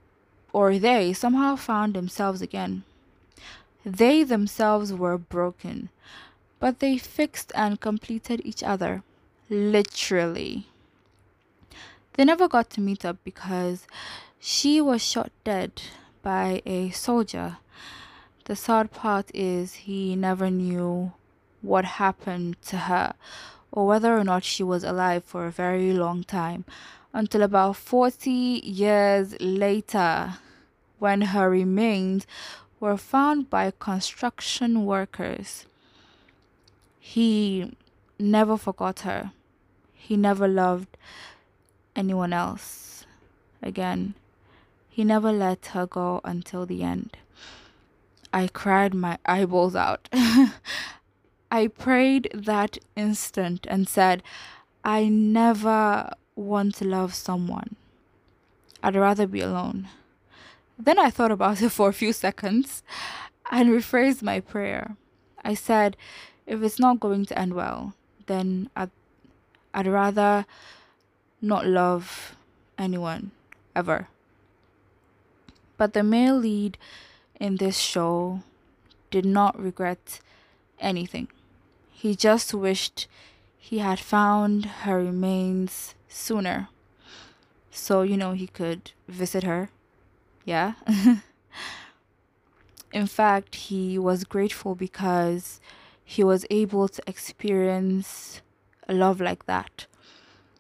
or 0.52 0.78
they 0.78 1.12
somehow 1.12 1.56
found 1.56 1.94
themselves 1.94 2.40
again. 2.40 2.85
They 3.85 4.25
themselves 4.25 4.92
were 4.92 5.18
broken 5.18 5.90
but 6.58 6.80
they 6.80 6.99
fixed 6.99 7.52
and 7.54 7.80
completed 7.80 8.40
each 8.44 8.62
other. 8.62 9.02
Literally. 9.49 10.66
They 12.14 12.25
never 12.25 12.49
got 12.49 12.70
to 12.70 12.80
meet 12.80 13.04
up 13.04 13.18
because 13.25 13.87
she 14.40 14.80
was 14.80 15.02
shot 15.02 15.30
dead 15.44 15.82
by 16.23 16.62
a 16.64 16.90
soldier. 16.90 17.58
The 18.46 18.54
sad 18.54 18.92
part 18.92 19.32
is 19.34 19.74
he 19.74 20.14
never 20.14 20.50
knew 20.50 21.12
what 21.62 21.84
happened 21.84 22.62
to 22.66 22.76
her 22.76 23.14
or 23.72 23.88
whether 23.88 24.16
or 24.16 24.22
not 24.22 24.44
she 24.44 24.62
was 24.62 24.84
alive 24.84 25.24
for 25.24 25.46
a 25.46 25.50
very 25.50 25.92
long 25.92 26.22
time 26.22 26.64
until 27.12 27.42
about 27.42 27.74
40 27.74 28.30
years 28.30 29.34
later 29.40 30.34
when 31.00 31.22
her 31.22 31.50
remains 31.50 32.24
were 32.78 32.96
found 32.96 33.50
by 33.50 33.72
construction 33.80 34.86
workers. 34.86 35.66
He 37.00 37.74
never 38.16 38.56
forgot 38.56 39.00
her. 39.00 39.32
He 39.92 40.16
never 40.16 40.46
loved 40.46 40.96
anyone 41.96 42.32
else 42.32 43.06
again. 43.60 44.14
He 44.88 45.02
never 45.02 45.32
let 45.32 45.66
her 45.74 45.84
go 45.84 46.20
until 46.22 46.64
the 46.64 46.84
end. 46.84 47.16
I 48.36 48.48
cried 48.48 48.92
my 48.92 49.16
eyeballs 49.24 49.74
out. 49.74 50.10
I 51.50 51.68
prayed 51.68 52.28
that 52.34 52.76
instant 52.94 53.66
and 53.66 53.88
said, 53.88 54.22
I 54.84 55.08
never 55.08 56.12
want 56.34 56.74
to 56.74 56.84
love 56.84 57.14
someone. 57.14 57.76
I'd 58.82 58.94
rather 58.94 59.26
be 59.26 59.40
alone. 59.40 59.88
Then 60.78 60.98
I 60.98 61.08
thought 61.08 61.32
about 61.32 61.62
it 61.62 61.70
for 61.70 61.88
a 61.88 61.94
few 61.94 62.12
seconds 62.12 62.82
and 63.50 63.70
rephrased 63.70 64.20
my 64.20 64.40
prayer. 64.40 64.96
I 65.42 65.54
said, 65.54 65.96
if 66.46 66.62
it's 66.62 66.78
not 66.78 67.00
going 67.00 67.24
to 67.24 67.38
end 67.38 67.54
well, 67.54 67.94
then 68.26 68.68
I'd, 68.76 68.90
I'd 69.72 69.86
rather 69.86 70.44
not 71.40 71.64
love 71.66 72.36
anyone 72.76 73.30
ever. 73.74 74.08
But 75.78 75.94
the 75.94 76.02
male 76.02 76.36
lead 76.36 76.76
in 77.40 77.56
this 77.56 77.78
show 77.78 78.40
did 79.10 79.24
not 79.24 79.58
regret 79.58 80.20
anything. 80.80 81.28
He 81.92 82.14
just 82.14 82.52
wished 82.52 83.06
he 83.58 83.78
had 83.78 83.98
found 83.98 84.66
her 84.84 84.98
remains 84.98 85.94
sooner. 86.08 86.68
So, 87.70 88.02
you 88.02 88.16
know, 88.16 88.32
he 88.32 88.46
could 88.46 88.92
visit 89.08 89.42
her. 89.42 89.70
Yeah. 90.44 90.74
In 92.92 93.06
fact, 93.06 93.54
he 93.56 93.98
was 93.98 94.24
grateful 94.24 94.74
because 94.74 95.60
he 96.04 96.22
was 96.22 96.46
able 96.48 96.88
to 96.88 97.02
experience 97.06 98.40
a 98.88 98.94
love 98.94 99.20
like 99.20 99.46
that. 99.46 99.86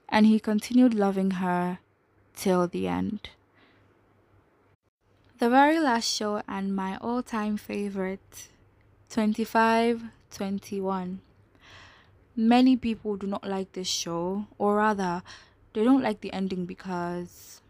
And 0.08 0.26
he 0.26 0.40
continued 0.40 0.92
loving 0.92 1.32
her 1.42 1.78
till 2.34 2.66
the 2.66 2.88
end. 2.88 3.30
The 5.38 5.50
very 5.50 5.78
last 5.78 6.08
show 6.08 6.40
and 6.48 6.74
my 6.74 6.96
all 6.96 7.22
time 7.22 7.58
favorite 7.58 8.48
25 9.10 10.04
21. 10.30 11.20
Many 12.34 12.74
people 12.74 13.16
do 13.18 13.26
not 13.26 13.46
like 13.46 13.72
this 13.72 13.86
show, 13.86 14.46
or 14.56 14.76
rather, 14.76 15.22
they 15.74 15.84
don't 15.84 16.00
like 16.00 16.22
the 16.22 16.32
ending 16.32 16.64
because, 16.64 17.60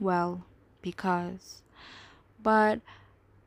well, 0.00 0.46
because. 0.80 1.60
But 2.42 2.80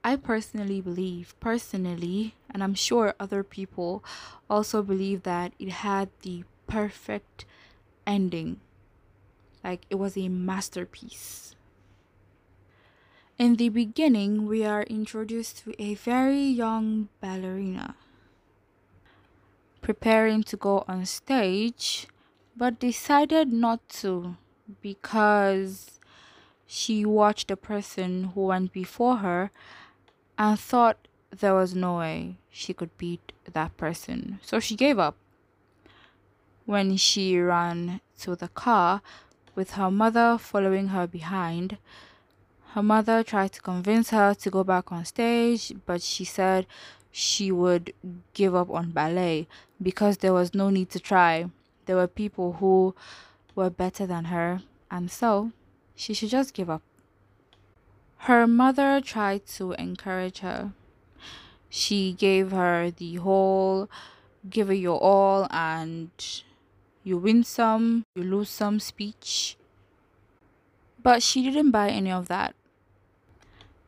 I 0.03 0.17
personally 0.17 0.79
believe, 0.79 1.33
personally, 1.39 2.35
and 2.47 2.63
I'm 2.63 2.75
sure 2.75 3.15
other 3.19 3.43
people 3.43 4.03
also 4.51 4.83
believe 4.83 5.23
that 5.23 5.53
it 5.57 5.69
had 5.69 6.09
the 6.21 6.43
perfect 6.67 7.45
ending. 8.05 8.59
Like 9.63 9.87
it 9.89 9.95
was 9.95 10.15
a 10.15 10.29
masterpiece. 10.29 11.55
In 13.41 13.55
the 13.55 13.69
beginning, 13.69 14.45
we 14.45 14.63
are 14.63 14.83
introduced 14.83 15.63
to 15.63 15.73
a 15.81 15.95
very 15.95 16.43
young 16.43 17.09
ballerina 17.21 17.95
preparing 19.81 20.43
to 20.43 20.55
go 20.55 20.85
on 20.87 21.07
stage, 21.07 22.05
but 22.55 22.79
decided 22.79 23.51
not 23.51 23.79
to 24.01 24.37
because 24.79 25.99
she 26.67 27.03
watched 27.03 27.47
the 27.47 27.57
person 27.57 28.25
who 28.35 28.41
went 28.45 28.71
before 28.71 29.17
her 29.25 29.49
and 30.37 30.59
thought 30.59 31.07
there 31.31 31.55
was 31.55 31.73
no 31.73 31.97
way 31.97 32.37
she 32.51 32.75
could 32.75 32.95
beat 32.99 33.31
that 33.51 33.75
person. 33.75 34.37
So 34.43 34.59
she 34.59 34.75
gave 34.75 34.99
up. 34.99 35.17
When 36.67 36.95
she 36.95 37.39
ran 37.39 38.01
to 38.19 38.35
the 38.35 38.49
car 38.49 39.01
with 39.55 39.71
her 39.71 39.89
mother 39.89 40.37
following 40.37 40.89
her 40.89 41.07
behind, 41.07 41.79
her 42.73 42.83
mother 42.83 43.21
tried 43.21 43.51
to 43.51 43.61
convince 43.61 44.11
her 44.11 44.33
to 44.33 44.49
go 44.49 44.63
back 44.63 44.91
on 44.91 45.03
stage, 45.03 45.73
but 45.85 46.01
she 46.01 46.23
said 46.23 46.65
she 47.11 47.51
would 47.51 47.93
give 48.33 48.55
up 48.55 48.69
on 48.69 48.91
ballet 48.91 49.47
because 49.81 50.17
there 50.17 50.31
was 50.31 50.53
no 50.53 50.69
need 50.69 50.89
to 50.89 50.99
try. 50.99 51.45
There 51.85 51.97
were 51.97 52.07
people 52.07 52.53
who 52.53 52.95
were 53.55 53.69
better 53.69 54.05
than 54.05 54.25
her, 54.25 54.61
and 54.89 55.11
so 55.11 55.51
she 55.95 56.13
should 56.13 56.29
just 56.29 56.53
give 56.53 56.69
up. 56.69 56.81
Her 58.19 58.47
mother 58.47 59.01
tried 59.01 59.45
to 59.57 59.73
encourage 59.73 60.39
her. 60.39 60.71
She 61.69 62.13
gave 62.13 62.51
her 62.51 62.91
the 62.91 63.15
whole 63.15 63.89
give 64.49 64.69
it 64.69 64.75
your 64.75 64.99
all 64.99 65.47
and 65.51 66.09
you 67.03 67.17
win 67.17 67.43
some, 67.43 68.05
you 68.15 68.23
lose 68.23 68.49
some 68.49 68.79
speech. 68.79 69.57
But 71.01 71.21
she 71.21 71.43
didn't 71.43 71.71
buy 71.71 71.89
any 71.89 72.11
of 72.11 72.27
that. 72.27 72.55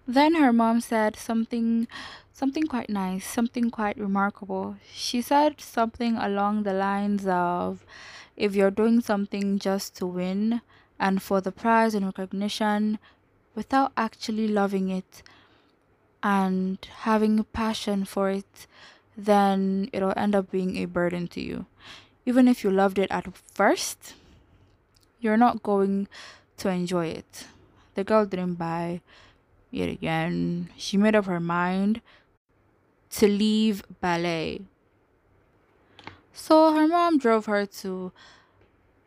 Then 0.08 0.36
her 0.36 0.52
mom 0.52 0.82
said 0.82 1.16
something 1.16 1.88
something 2.34 2.66
quite 2.68 2.90
nice, 2.90 3.26
something 3.26 3.70
quite 3.70 3.98
remarkable. 3.98 4.76
She 4.92 5.22
said 5.22 5.62
something 5.62 6.18
along 6.18 6.64
the 6.64 6.74
lines 6.74 7.26
of 7.26 7.86
if 8.36 8.56
you're 8.56 8.72
doing 8.72 9.02
something 9.02 9.60
just 9.60 9.96
to 9.98 10.06
win 10.06 10.62
and 11.00 11.22
for 11.22 11.40
the 11.40 11.52
prize 11.52 11.94
and 11.94 12.06
recognition 12.06 13.00
without 13.56 13.94
actually 13.96 14.48
loving 14.48 14.90
it 14.90 15.22
and 16.22 16.80
having 17.02 17.40
a 17.40 17.44
passion 17.44 18.04
for 18.04 18.30
it, 18.30 18.68
then 19.16 19.90
it'll 19.94 20.14
end 20.18 20.36
up 20.36 20.50
being 20.50 20.78
a 20.78 20.86
burden 20.86 21.28
to 21.28 21.42
you. 21.42 21.66
Even 22.26 22.48
if 22.48 22.64
you 22.64 22.72
loved 22.72 22.98
it 22.98 23.12
at 23.12 23.28
first, 23.38 24.16
you're 25.20 25.38
not 25.38 25.62
going 25.62 26.08
to 26.58 26.70
enjoy 26.70 27.08
it. 27.08 27.48
The 27.96 28.04
girl 28.04 28.26
didn't 28.26 28.56
buy 28.56 29.02
yet 29.74 29.90
again. 29.90 30.70
She 30.78 30.98
made 30.98 31.16
up 31.16 31.26
her 31.26 31.40
mind 31.40 32.02
to 33.12 33.28
leave 33.28 33.84
ballet. 34.02 34.62
So 36.32 36.74
her 36.74 36.88
mom 36.88 37.18
drove 37.18 37.46
her 37.46 37.66
to 37.66 38.12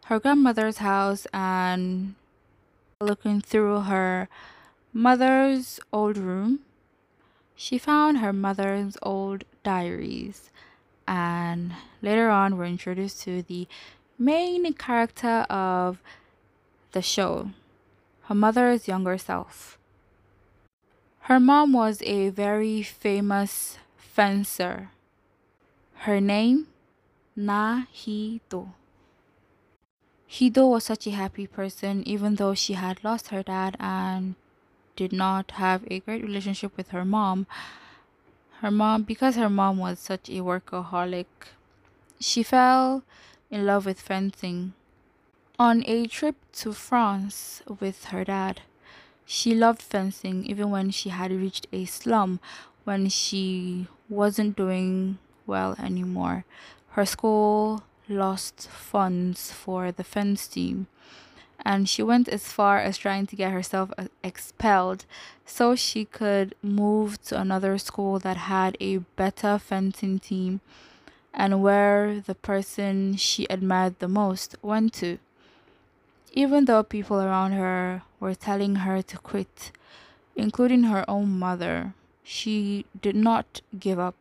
her 0.06 0.20
grandmother's 0.20 0.78
house 0.78 1.26
and 1.32 2.14
looking 3.00 3.40
through 3.40 3.80
her 3.80 4.28
mother's 4.92 5.78
old 5.92 6.16
room, 6.16 6.60
she 7.54 7.76
found 7.76 8.18
her 8.18 8.32
mother's 8.32 8.96
old 9.02 9.44
diaries. 9.62 10.50
And 11.06 11.72
later 12.02 12.30
on, 12.30 12.56
we're 12.56 12.66
introduced 12.66 13.20
to 13.22 13.42
the 13.42 13.68
main 14.18 14.72
character 14.74 15.44
of 15.50 16.00
the 16.92 17.02
show, 17.02 17.50
her 18.22 18.34
mother's 18.34 18.88
younger 18.88 19.18
self. 19.18 19.78
Her 21.26 21.40
mom 21.40 21.72
was 21.72 22.00
a 22.02 22.28
very 22.28 22.84
famous 22.84 23.78
fencer. 23.96 24.90
Her 26.06 26.20
name, 26.20 26.68
Nahido. 27.36 28.74
Hee-do 30.28 30.68
was 30.68 30.84
such 30.84 31.04
a 31.08 31.10
happy 31.10 31.48
person 31.48 32.06
even 32.06 32.36
though 32.36 32.54
she 32.54 32.74
had 32.74 33.02
lost 33.02 33.30
her 33.30 33.42
dad 33.42 33.76
and 33.80 34.36
did 34.94 35.12
not 35.12 35.50
have 35.58 35.82
a 35.90 35.98
great 35.98 36.22
relationship 36.22 36.76
with 36.76 36.90
her 36.90 37.04
mom. 37.04 37.48
Her 38.60 38.70
mom, 38.70 39.02
because 39.02 39.34
her 39.34 39.50
mom 39.50 39.78
was 39.78 39.98
such 39.98 40.28
a 40.28 40.42
workaholic, 40.46 41.26
she 42.20 42.44
fell 42.44 43.02
in 43.50 43.66
love 43.66 43.84
with 43.84 44.00
fencing. 44.00 44.74
On 45.58 45.82
a 45.88 46.06
trip 46.06 46.36
to 46.62 46.72
France 46.72 47.64
with 47.80 48.04
her 48.14 48.22
dad, 48.22 48.60
she 49.26 49.54
loved 49.54 49.82
fencing 49.82 50.46
even 50.46 50.70
when 50.70 50.90
she 50.90 51.10
had 51.10 51.30
reached 51.32 51.66
a 51.72 51.84
slum 51.84 52.40
when 52.84 53.08
she 53.08 53.88
wasn't 54.08 54.56
doing 54.56 55.18
well 55.46 55.74
anymore. 55.78 56.44
Her 56.90 57.04
school 57.04 57.82
lost 58.08 58.68
funds 58.68 59.50
for 59.52 59.90
the 59.90 60.04
fence 60.04 60.46
team 60.46 60.86
and 61.64 61.88
she 61.88 62.00
went 62.00 62.28
as 62.28 62.52
far 62.52 62.78
as 62.78 62.96
trying 62.96 63.26
to 63.26 63.34
get 63.34 63.50
herself 63.50 63.90
uh, 63.98 64.06
expelled 64.22 65.04
so 65.44 65.74
she 65.74 66.04
could 66.04 66.54
move 66.62 67.20
to 67.22 67.40
another 67.40 67.76
school 67.76 68.20
that 68.20 68.36
had 68.36 68.76
a 68.80 68.98
better 69.16 69.58
fencing 69.58 70.20
team 70.20 70.60
and 71.34 71.60
where 71.60 72.20
the 72.20 72.36
person 72.36 73.16
she 73.16 73.46
admired 73.50 73.98
the 73.98 74.06
most 74.08 74.54
went 74.62 74.92
to 74.92 75.18
even 76.36 76.66
though 76.66 76.82
people 76.82 77.18
around 77.18 77.52
her 77.52 78.02
were 78.20 78.34
telling 78.34 78.76
her 78.76 79.00
to 79.00 79.16
quit, 79.16 79.72
including 80.36 80.82
her 80.84 81.02
own 81.08 81.30
mother. 81.38 81.94
She 82.22 82.84
did 83.00 83.16
not 83.16 83.62
give 83.78 83.98
up. 83.98 84.14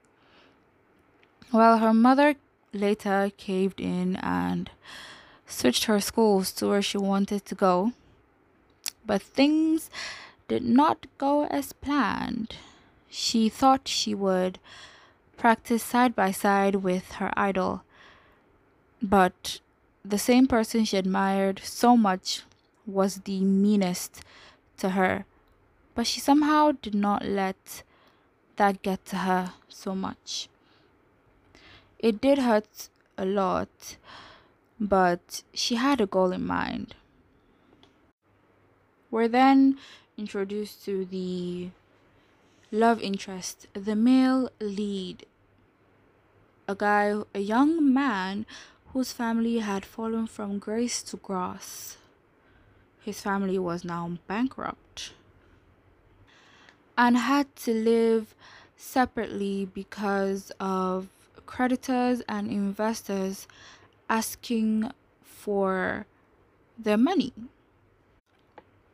While 1.51 1.79
her 1.79 1.93
mother 1.93 2.35
later 2.71 3.31
caved 3.35 3.81
in 3.81 4.15
and 4.17 4.71
switched 5.45 5.85
her 5.85 5.99
schools 5.99 6.53
to 6.53 6.67
where 6.67 6.81
she 6.81 6.97
wanted 6.97 7.45
to 7.45 7.55
go, 7.55 7.91
but 9.05 9.21
things 9.21 9.89
did 10.47 10.63
not 10.63 11.07
go 11.17 11.45
as 11.47 11.73
planned. 11.73 12.55
She 13.09 13.49
thought 13.49 13.89
she 13.89 14.15
would 14.15 14.57
practice 15.37 15.83
side 15.83 16.15
by 16.15 16.31
side 16.31 16.75
with 16.75 17.13
her 17.13 17.31
idol, 17.35 17.83
but 19.01 19.59
the 20.09 20.17
same 20.17 20.45
person 20.47 20.85
she 20.85 20.97
admired 20.97 21.59
so 21.63 21.97
much 21.97 22.43
was 22.85 23.21
the 23.21 23.41
meanest 23.41 24.21
to 24.77 24.89
her, 24.89 25.25
but 25.95 26.05
she 26.05 26.19
somehow 26.19 26.71
did 26.81 26.93
not 26.93 27.25
let 27.25 27.83
that 28.57 28.81
get 28.81 29.05
to 29.05 29.17
her 29.17 29.53
so 29.67 29.95
much. 29.95 30.47
It 31.97 32.21
did 32.21 32.37
hurt 32.37 32.89
a 33.17 33.25
lot, 33.25 33.97
but 34.79 35.43
she 35.53 35.75
had 35.75 35.99
a 35.99 36.05
goal 36.05 36.31
in 36.31 36.45
mind. 36.45 36.95
We're 39.09 39.27
then 39.27 39.77
introduced 40.17 40.85
to 40.85 41.05
the 41.05 41.69
love 42.71 43.01
interest, 43.01 43.67
the 43.73 43.95
male 43.95 44.49
lead, 44.59 45.25
a 46.67 46.75
guy, 46.75 47.21
a 47.33 47.39
young 47.39 47.93
man 47.93 48.45
whose 48.95 49.11
family 49.11 49.59
had 49.59 49.83
fallen 49.83 50.25
from 50.25 50.57
grace 50.57 51.03
to 51.03 51.17
grass. 51.17 51.97
His 53.03 53.19
family 53.19 53.59
was 53.59 53.83
now 53.83 54.17
bankrupt 54.25 55.11
and 56.97 57.17
had 57.17 57.53
to 57.57 57.73
live 57.73 58.33
separately 58.77 59.65
because 59.65 60.49
of 60.61 61.09
creditors 61.45 62.21
and 62.29 62.49
investors 62.49 63.49
asking 64.09 64.89
for 65.25 66.05
their 66.79 66.97
money. 66.97 67.33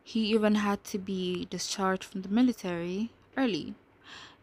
He 0.03 0.21
even 0.33 0.55
had 0.55 0.83
to 0.85 0.97
be 0.97 1.45
discharged 1.45 2.05
from 2.05 2.23
the 2.23 2.29
military 2.29 3.11
early. 3.37 3.75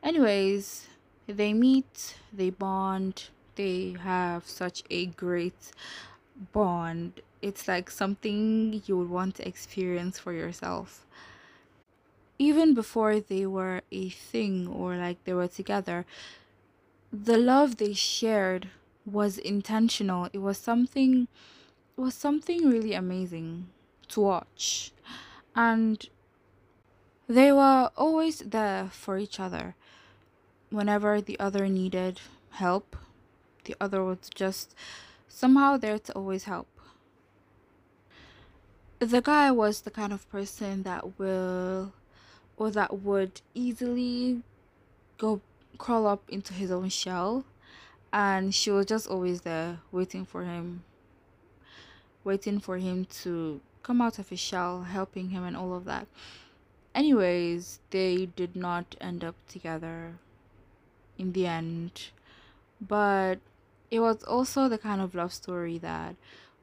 Anyways, 0.04 0.86
they 1.26 1.52
meet, 1.52 2.14
they 2.32 2.50
bond, 2.50 3.30
they 3.58 3.96
have 4.00 4.46
such 4.46 4.82
a 4.88 5.06
great 5.06 5.72
bond. 6.52 7.20
It's 7.42 7.68
like 7.68 7.90
something 7.90 8.82
you 8.86 8.96
would 8.96 9.10
want 9.10 9.34
to 9.36 9.46
experience 9.46 10.18
for 10.18 10.32
yourself. 10.32 11.04
Even 12.38 12.72
before 12.72 13.18
they 13.18 13.44
were 13.44 13.82
a 13.90 14.08
thing 14.08 14.68
or 14.68 14.96
like 14.96 15.22
they 15.24 15.34
were 15.34 15.48
together, 15.48 16.06
the 17.12 17.36
love 17.36 17.76
they 17.76 17.92
shared 17.92 18.68
was 19.04 19.38
intentional. 19.38 20.28
It 20.32 20.38
was 20.38 20.56
something 20.56 21.26
it 21.96 22.00
was 22.00 22.14
something 22.14 22.70
really 22.70 22.94
amazing 22.94 23.66
to 24.10 24.20
watch. 24.20 24.92
And 25.56 26.08
they 27.26 27.50
were 27.50 27.90
always 27.96 28.38
there 28.38 28.88
for 28.92 29.18
each 29.18 29.40
other. 29.40 29.74
Whenever 30.70 31.20
the 31.20 31.40
other 31.40 31.66
needed 31.66 32.20
help, 32.50 32.96
the 33.68 33.76
other 33.80 34.02
was 34.02 34.18
just 34.34 34.74
somehow 35.28 35.76
there 35.76 35.98
to 35.98 36.12
always 36.14 36.44
help. 36.44 36.66
The 38.98 39.20
guy 39.20 39.52
was 39.52 39.82
the 39.82 39.90
kind 39.90 40.12
of 40.12 40.28
person 40.30 40.82
that 40.82 41.18
will 41.18 41.92
or 42.56 42.70
that 42.72 42.98
would 43.00 43.40
easily 43.54 44.42
go 45.18 45.40
crawl 45.76 46.08
up 46.08 46.22
into 46.28 46.54
his 46.54 46.72
own 46.72 46.88
shell 46.88 47.44
and 48.12 48.52
she 48.52 48.70
was 48.70 48.86
just 48.86 49.06
always 49.06 49.42
there 49.42 49.78
waiting 49.92 50.24
for 50.24 50.42
him 50.42 50.82
waiting 52.24 52.58
for 52.58 52.78
him 52.78 53.04
to 53.04 53.60
come 53.84 54.00
out 54.00 54.18
of 54.18 54.28
his 54.28 54.40
shell 54.40 54.82
helping 54.82 55.30
him 55.30 55.44
and 55.44 55.56
all 55.56 55.76
of 55.76 55.84
that 55.84 56.08
anyways 56.96 57.78
they 57.90 58.26
did 58.34 58.56
not 58.56 58.96
end 59.00 59.22
up 59.22 59.36
together 59.46 60.14
in 61.16 61.32
the 61.32 61.46
end 61.46 62.10
but 62.80 63.38
it 63.90 64.00
was 64.00 64.22
also 64.24 64.68
the 64.68 64.78
kind 64.78 65.00
of 65.00 65.14
love 65.14 65.32
story 65.32 65.78
that 65.78 66.16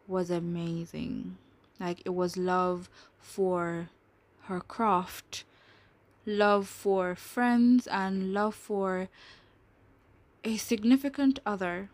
was 0.08 0.30
amazing 0.30 1.38
like 1.80 2.02
it 2.06 2.14
was 2.14 2.38
love 2.38 2.90
for 3.20 3.90
her 4.44 4.60
craft 4.60 5.44
love 6.26 6.68
for 6.68 7.16
friends 7.16 7.88
and 7.88 8.34
love 8.34 8.56
for 8.56 9.10
a 10.44 10.58
significant 10.58 11.40
other. 11.46 11.90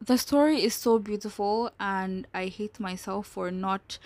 The 0.00 0.18
story 0.18 0.62
is 0.62 0.74
so 0.74 0.98
beautiful, 0.98 1.70
and 1.80 2.26
I 2.34 2.46
hate 2.46 2.78
myself 2.78 3.26
for 3.26 3.50
not 3.50 3.98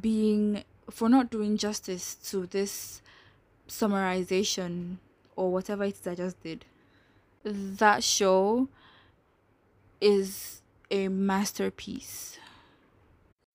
being 0.00 0.64
for 0.90 1.08
not 1.08 1.30
doing 1.30 1.56
justice 1.56 2.16
to 2.16 2.46
this 2.46 3.00
summarization 3.68 4.96
or 5.36 5.52
whatever 5.52 5.84
it 5.84 6.00
is 6.00 6.06
I 6.06 6.16
just 6.16 6.42
did. 6.42 6.64
That 7.44 8.02
show 8.02 8.68
is 10.00 10.62
a 10.90 11.08
masterpiece. 11.08 12.38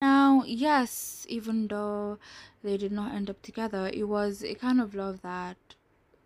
Now, 0.01 0.43
yes, 0.45 1.25
even 1.29 1.67
though 1.67 2.19
they 2.63 2.77
did 2.77 2.91
not 2.91 3.13
end 3.13 3.29
up 3.29 3.41
together, 3.41 3.89
it 3.93 4.07
was 4.07 4.43
a 4.43 4.55
kind 4.55 4.79
of 4.79 4.93
love 4.93 5.21
that 5.21 5.57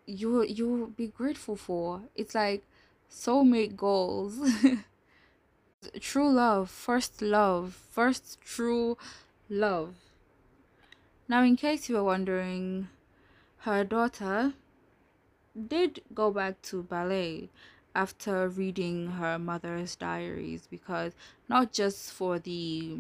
you 0.06 0.44
you 0.44 0.68
would 0.68 0.98
be 0.98 1.08
grateful 1.08 1.56
for. 1.56 2.02
It's 2.16 2.36
like 2.36 2.64
soulmate 3.10 3.76
goals. 3.76 4.40
true 6.00 6.30
love, 6.30 6.70
first 6.70 7.22
love, 7.22 7.74
first 7.92 8.42
true 8.42 8.98
love. 9.50 9.96
Now, 11.28 11.44
in 11.44 11.56
case 11.56 11.88
you 11.88 11.96
were 11.96 12.04
wondering, 12.04 12.90
her 13.60 13.84
daughter 13.84 14.54
did 15.56 16.02
go 16.14 16.32
back 16.32 16.62
to 16.64 16.84
ballet 16.84 17.50
after 17.96 18.48
reading 18.48 19.08
her 19.12 19.38
mother's 19.40 19.96
diaries 19.96 20.68
because 20.70 21.14
not 21.48 21.72
just 21.74 22.12
for 22.12 22.40
the 22.40 22.98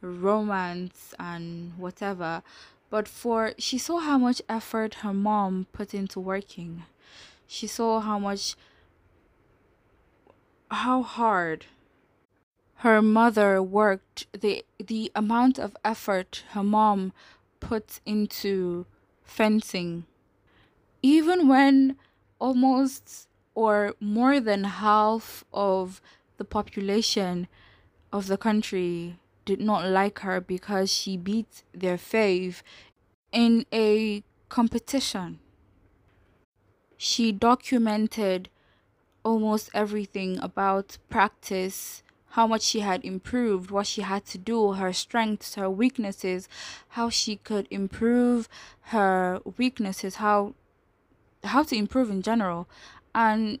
romance 0.00 1.14
and 1.18 1.72
whatever 1.78 2.42
but 2.92 3.08
for 3.08 3.54
she 3.56 3.78
saw 3.78 4.00
how 4.00 4.18
much 4.18 4.42
effort 4.50 4.96
her 4.96 5.14
mom 5.14 5.66
put 5.72 5.94
into 5.94 6.20
working. 6.20 6.82
She 7.46 7.66
saw 7.66 8.00
how 8.00 8.18
much 8.18 8.54
how 10.70 11.02
hard 11.02 11.64
her 12.84 13.00
mother 13.00 13.62
worked 13.62 14.26
the 14.38 14.66
the 14.78 15.10
amount 15.14 15.58
of 15.58 15.74
effort 15.82 16.44
her 16.50 16.62
mom 16.62 17.14
put 17.60 18.00
into 18.04 18.84
fencing. 19.24 20.04
Even 21.02 21.48
when 21.48 21.96
almost 22.38 23.26
or 23.54 23.94
more 24.00 24.40
than 24.40 24.64
half 24.64 25.44
of 25.52 26.00
the 26.38 26.44
population 26.44 27.48
of 28.12 28.26
the 28.26 28.36
country 28.36 29.18
did 29.44 29.60
not 29.60 29.86
like 29.86 30.20
her 30.20 30.40
because 30.40 30.92
she 30.92 31.16
beat 31.16 31.62
their 31.72 31.96
fave 31.96 32.62
in 33.32 33.64
a 33.72 34.22
competition. 34.48 35.38
She 36.96 37.32
documented 37.32 38.48
almost 39.24 39.70
everything 39.74 40.38
about 40.38 40.98
practice, 41.08 42.02
how 42.30 42.46
much 42.46 42.62
she 42.62 42.80
had 42.80 43.04
improved, 43.04 43.70
what 43.70 43.86
she 43.86 44.02
had 44.02 44.24
to 44.26 44.38
do, 44.38 44.72
her 44.72 44.92
strengths, 44.92 45.54
her 45.54 45.68
weaknesses, 45.68 46.48
how 46.90 47.10
she 47.10 47.36
could 47.36 47.66
improve 47.70 48.48
her 48.92 49.40
weaknesses, 49.58 50.16
how 50.16 50.54
how 51.44 51.62
to 51.64 51.76
improve 51.76 52.08
in 52.08 52.22
general. 52.22 52.68
And 53.14 53.58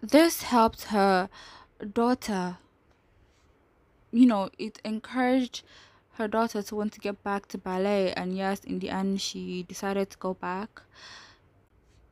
this 0.00 0.42
helped 0.42 0.84
her 0.84 1.28
daughter 1.92 2.58
you 4.10 4.26
know, 4.26 4.50
it 4.58 4.80
encouraged 4.84 5.62
her 6.12 6.28
daughter 6.28 6.62
to 6.62 6.74
want 6.74 6.92
to 6.92 7.00
get 7.00 7.22
back 7.22 7.46
to 7.48 7.58
ballet. 7.58 8.12
And 8.12 8.36
yes, 8.36 8.64
in 8.64 8.78
the 8.78 8.90
end, 8.90 9.20
she 9.20 9.62
decided 9.62 10.10
to 10.10 10.18
go 10.18 10.34
back. 10.34 10.82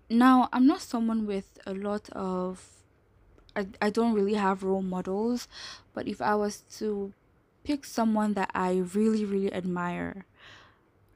Now, 0.09 0.49
I'm 0.53 0.67
not 0.67 0.81
someone 0.83 1.27
with 1.27 1.59
a 1.67 1.75
lot 1.75 2.09
of, 2.11 2.65
I, 3.57 3.67
I 3.83 3.91
don't 3.91 4.15
really 4.15 4.35
have 4.35 4.63
role 4.63 4.83
models, 4.83 5.49
but 5.95 6.07
if 6.07 6.21
I 6.21 6.37
was 6.37 6.61
to 6.79 7.13
pick 7.65 7.85
someone 7.85 8.35
that 8.35 8.51
I 8.55 8.85
really, 8.95 9.25
really 9.25 9.53
admire 9.53 10.25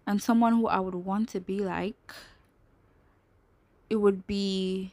and 0.06 0.20
someone 0.20 0.54
who 0.54 0.66
I 0.66 0.80
would 0.80 0.96
want 0.96 1.28
to 1.30 1.40
be 1.40 1.60
like, 1.60 2.12
it 3.90 3.96
would 3.96 4.26
be 4.26 4.92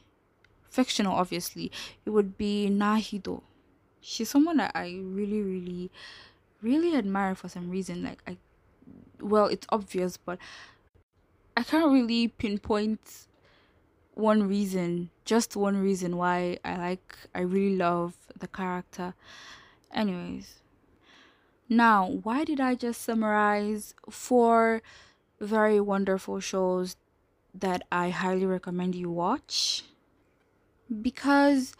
fictional, 0.69 1.15
obviously. 1.15 1.71
It 2.05 2.09
would 2.09 2.37
be 2.37 2.69
Na 2.69 2.95
Hee-do 2.95 3.41
she's 4.07 4.29
someone 4.29 4.57
that 4.57 4.71
I 4.73 5.01
really, 5.03 5.41
really, 5.41 5.91
really 6.61 6.95
admire 6.95 7.35
for 7.35 7.49
some 7.49 7.69
reason. 7.69 8.03
Like 8.03 8.23
I, 8.25 8.37
well, 9.19 9.47
it's 9.47 9.67
obvious, 9.69 10.17
but 10.17 10.39
I 11.55 11.63
can't 11.63 11.91
really 11.91 12.29
pinpoint 12.29 13.27
one 14.13 14.47
reason, 14.47 15.09
just 15.25 15.55
one 15.55 15.77
reason 15.77 16.17
why 16.17 16.57
I 16.63 16.77
like, 16.77 17.17
I 17.35 17.41
really 17.41 17.75
love 17.75 18.15
the 18.37 18.47
character. 18.47 19.13
Anyways, 19.93 20.61
now 21.69 22.07
why 22.23 22.45
did 22.45 22.59
I 22.59 22.75
just 22.75 23.01
summarize 23.01 23.93
four 24.09 24.81
very 25.39 25.79
wonderful 25.79 26.39
shows 26.39 26.95
that 27.59 27.83
I 27.91 28.09
highly 28.09 28.45
recommend 28.45 28.95
you 28.95 29.09
watch? 29.09 29.83
Because 31.01 31.75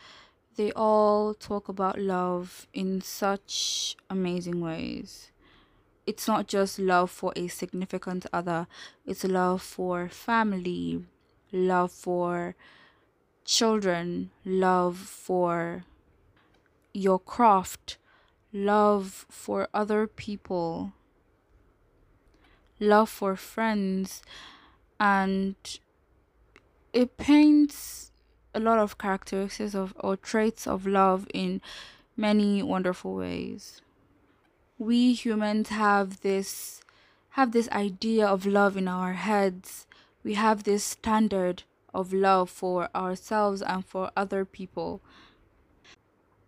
they 0.56 0.72
all 0.72 1.34
talk 1.34 1.70
about 1.70 2.00
love 2.00 2.68
in 2.74 3.02
such 3.02 3.96
amazing 4.10 4.60
ways. 4.60 5.32
It's 6.06 6.28
not 6.28 6.48
just 6.48 6.80
love 6.80 7.12
for 7.12 7.34
a 7.36 7.48
significant 7.48 8.26
other, 8.32 8.68
it's 9.06 9.24
love 9.24 9.62
for 9.62 10.10
family, 10.10 11.04
love 11.52 11.92
for 11.92 12.56
children, 13.46 14.32
love 14.46 14.98
for 14.98 15.84
your 16.94 17.20
craft, 17.20 17.98
love 18.54 19.26
for 19.30 19.68
other 19.74 20.08
people, 20.08 20.94
love 22.80 23.10
for 23.10 23.36
friends, 23.36 24.22
and 25.00 25.56
it 26.94 27.18
paints 27.18 28.12
a 28.54 28.60
lot 28.60 28.80
of 28.80 28.98
characteristics 28.98 29.76
of 29.76 29.94
or 30.00 30.18
traits 30.18 30.66
of 30.66 30.88
love 30.88 31.28
in 31.34 31.62
many 32.16 32.64
wonderful 32.64 33.14
ways. 33.14 33.82
We 34.80 35.14
humans 35.14 35.70
have 35.70 36.22
this 36.22 36.82
have 37.32 37.52
this 37.52 37.70
idea 37.70 38.26
of 38.26 38.48
love 38.48 38.76
in 38.76 38.88
our 38.88 39.14
heads. 39.14 39.86
We 40.24 40.34
have 40.34 40.64
this 40.64 40.84
standard 40.84 41.64
of 41.94 42.12
love 42.12 42.50
for 42.50 42.90
ourselves 42.96 43.62
and 43.62 43.86
for 43.86 44.10
other 44.18 44.44
people. 44.44 45.02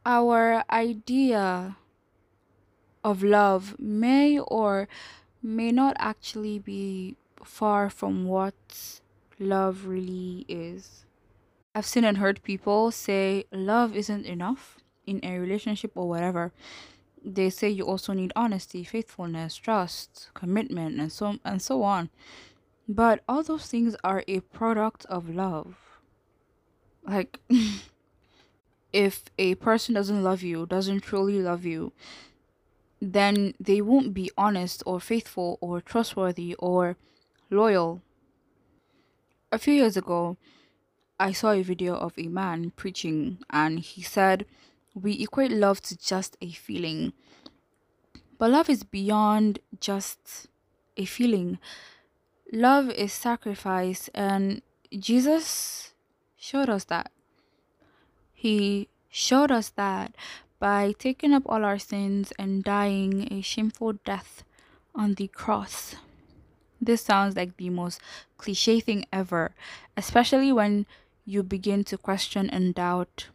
Our 0.03 0.63
idea 0.71 1.77
of 3.03 3.21
love 3.21 3.75
may 3.79 4.39
or 4.39 4.87
may 5.43 5.71
not 5.71 5.95
actually 5.99 6.57
be 6.57 7.15
far 7.43 7.89
from 7.89 8.25
what 8.25 8.99
love 9.39 9.85
really 9.85 10.45
is. 10.47 11.05
I've 11.73 11.85
seen 11.85 12.03
and 12.03 12.17
heard 12.17 12.43
people 12.43 12.91
say 12.91 13.45
love 13.51 13.95
isn't 13.95 14.25
enough 14.25 14.79
in 15.05 15.19
a 15.23 15.39
relationship 15.39 15.91
or 15.95 16.09
whatever. 16.09 16.51
They 17.23 17.49
say 17.49 17.69
you 17.69 17.85
also 17.85 18.13
need 18.13 18.33
honesty, 18.35 18.83
faithfulness, 18.83 19.55
trust, 19.55 20.29
commitment, 20.33 20.99
and 20.99 21.11
so 21.11 21.37
and 21.43 21.61
so 21.61 21.83
on. 21.83 22.09
But 22.87 23.23
all 23.27 23.43
those 23.43 23.67
things 23.67 23.95
are 24.03 24.23
a 24.27 24.39
product 24.39 25.05
of 25.05 25.29
love. 25.29 25.75
Like 27.03 27.39
if 28.93 29.25
a 29.37 29.55
person 29.55 29.95
doesn't 29.95 30.23
love 30.23 30.41
you, 30.41 30.65
doesn't 30.65 31.01
truly 31.01 31.41
love 31.41 31.65
you, 31.65 31.91
then 33.01 33.53
they 33.59 33.81
won't 33.81 34.13
be 34.13 34.31
honest 34.37 34.83
or 34.85 34.99
faithful 34.99 35.57
or 35.61 35.81
trustworthy 35.81 36.55
or 36.55 36.97
loyal. 37.49 38.01
A 39.51 39.57
few 39.57 39.73
years 39.73 39.97
ago, 39.97 40.37
I 41.19 41.31
saw 41.31 41.51
a 41.51 41.61
video 41.61 41.95
of 41.95 42.13
a 42.17 42.27
man 42.27 42.71
preaching, 42.75 43.39
and 43.49 43.79
he 43.79 44.01
said, 44.01 44.45
We 44.93 45.13
equate 45.21 45.51
love 45.51 45.81
to 45.81 45.97
just 45.97 46.37
a 46.41 46.51
feeling. 46.51 47.13
But 48.37 48.51
love 48.51 48.69
is 48.69 48.83
beyond 48.83 49.59
just 49.79 50.47
a 50.95 51.05
feeling. 51.05 51.59
Love 52.53 52.89
is 52.89 53.11
sacrifice, 53.11 54.09
and 54.13 54.61
Jesus 54.97 55.93
showed 56.37 56.69
us 56.69 56.85
that. 56.85 57.11
He 58.33 58.87
showed 59.09 59.51
us 59.51 59.69
that 59.69 60.15
by 60.59 60.93
taking 60.97 61.33
up 61.33 61.43
all 61.45 61.65
our 61.65 61.79
sins 61.79 62.31
and 62.39 62.63
dying 62.63 63.27
a 63.31 63.41
shameful 63.41 63.93
death 64.05 64.43
on 64.95 65.15
the 65.15 65.27
cross. 65.27 65.95
This 66.81 67.01
sounds 67.01 67.35
like 67.35 67.57
the 67.57 67.69
most 67.69 67.99
cliche 68.37 68.79
thing 68.79 69.05
ever, 69.11 69.53
especially 69.97 70.51
when 70.51 70.85
you 71.25 71.43
begin 71.43 71.83
to 71.85 71.97
question 71.97 72.49
and 72.49 72.73
doubt 72.73 73.27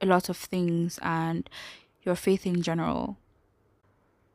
a 0.00 0.06
lot 0.06 0.28
of 0.28 0.36
things 0.36 0.98
and 1.02 1.48
your 2.02 2.14
faith 2.14 2.46
in 2.46 2.62
general. 2.62 3.16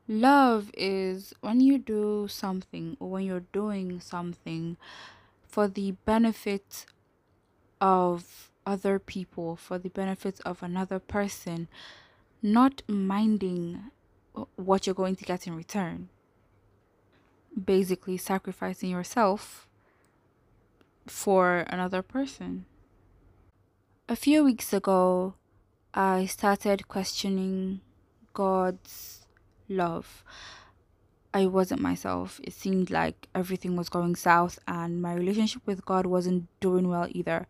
Love 0.07 0.71
is 0.73 1.33
when 1.41 1.61
you 1.61 1.77
do 1.77 2.27
something 2.27 2.97
or 2.99 3.11
when 3.11 3.23
you're 3.23 3.45
doing 3.53 3.99
something 3.99 4.75
for 5.47 5.67
the 5.67 5.91
benefit 6.05 6.85
of 7.79 8.49
other 8.65 8.97
people, 8.97 9.55
for 9.55 9.77
the 9.77 9.89
benefit 9.89 10.39
of 10.45 10.63
another 10.63 10.97
person, 10.97 11.67
not 12.41 12.81
minding 12.87 13.91
what 14.55 14.87
you're 14.87 14.95
going 14.95 15.15
to 15.15 15.25
get 15.25 15.45
in 15.45 15.55
return 15.55 16.09
basically 17.53 18.17
sacrificing 18.17 18.89
yourself 18.89 19.67
for 21.07 21.65
another 21.67 22.01
person. 22.01 22.65
A 24.07 24.15
few 24.15 24.43
weeks 24.43 24.73
ago, 24.73 25.35
I 25.93 26.25
started 26.25 26.87
questioning 26.87 27.81
God's 28.33 29.25
love. 29.67 30.23
I 31.33 31.45
wasn't 31.45 31.81
myself. 31.81 32.39
It 32.43 32.53
seemed 32.53 32.89
like 32.89 33.27
everything 33.35 33.75
was 33.75 33.89
going 33.89 34.15
south, 34.15 34.57
and 34.67 35.01
my 35.01 35.13
relationship 35.13 35.61
with 35.65 35.85
God 35.85 36.05
wasn't 36.05 36.47
doing 36.59 36.87
well 36.87 37.07
either. 37.11 37.47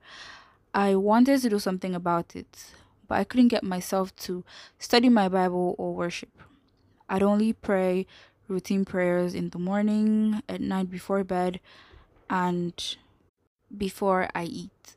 I 0.73 0.95
wanted 0.95 1.41
to 1.41 1.49
do 1.49 1.59
something 1.59 1.95
about 1.95 2.35
it, 2.35 2.73
but 3.07 3.19
I 3.19 3.23
couldn't 3.23 3.47
get 3.47 3.63
myself 3.63 4.15
to 4.17 4.43
study 4.77 5.09
my 5.09 5.29
Bible 5.29 5.75
or 5.77 5.95
worship. 5.95 6.38
I'd 7.07 7.23
only 7.23 7.53
pray 7.53 8.05
routine 8.49 8.83
prayers 8.83 9.33
in 9.33 9.49
the 9.51 9.59
morning, 9.59 10.41
at 10.49 10.59
night 10.59 10.89
before 10.89 11.23
bed, 11.23 11.59
and 12.29 12.97
before 13.75 14.27
I 14.35 14.43
eat. 14.43 14.95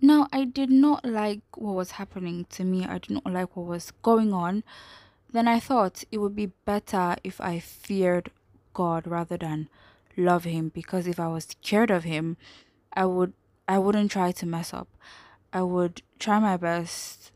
Now, 0.00 0.26
I 0.32 0.44
did 0.44 0.68
not 0.68 1.04
like 1.04 1.42
what 1.56 1.74
was 1.74 1.92
happening 1.92 2.46
to 2.50 2.64
me, 2.64 2.84
I 2.84 2.98
did 2.98 3.10
not 3.10 3.32
like 3.32 3.56
what 3.56 3.66
was 3.66 3.92
going 4.02 4.32
on. 4.32 4.64
Then 5.32 5.48
I 5.48 5.60
thought 5.60 6.04
it 6.10 6.18
would 6.18 6.34
be 6.34 6.52
better 6.64 7.16
if 7.24 7.40
I 7.40 7.58
feared 7.58 8.30
God 8.74 9.06
rather 9.06 9.36
than 9.36 9.68
love 10.16 10.44
him 10.44 10.68
because 10.68 11.06
if 11.06 11.18
I 11.18 11.28
was 11.28 11.44
scared 11.44 11.90
of 11.90 12.04
him, 12.04 12.36
I 12.92 13.06
would 13.06 13.32
I 13.68 13.78
wouldn't 13.78 14.10
try 14.10 14.32
to 14.32 14.46
mess 14.46 14.74
up. 14.74 14.88
I 15.52 15.62
would 15.62 16.02
try 16.18 16.38
my 16.38 16.56
best 16.56 17.30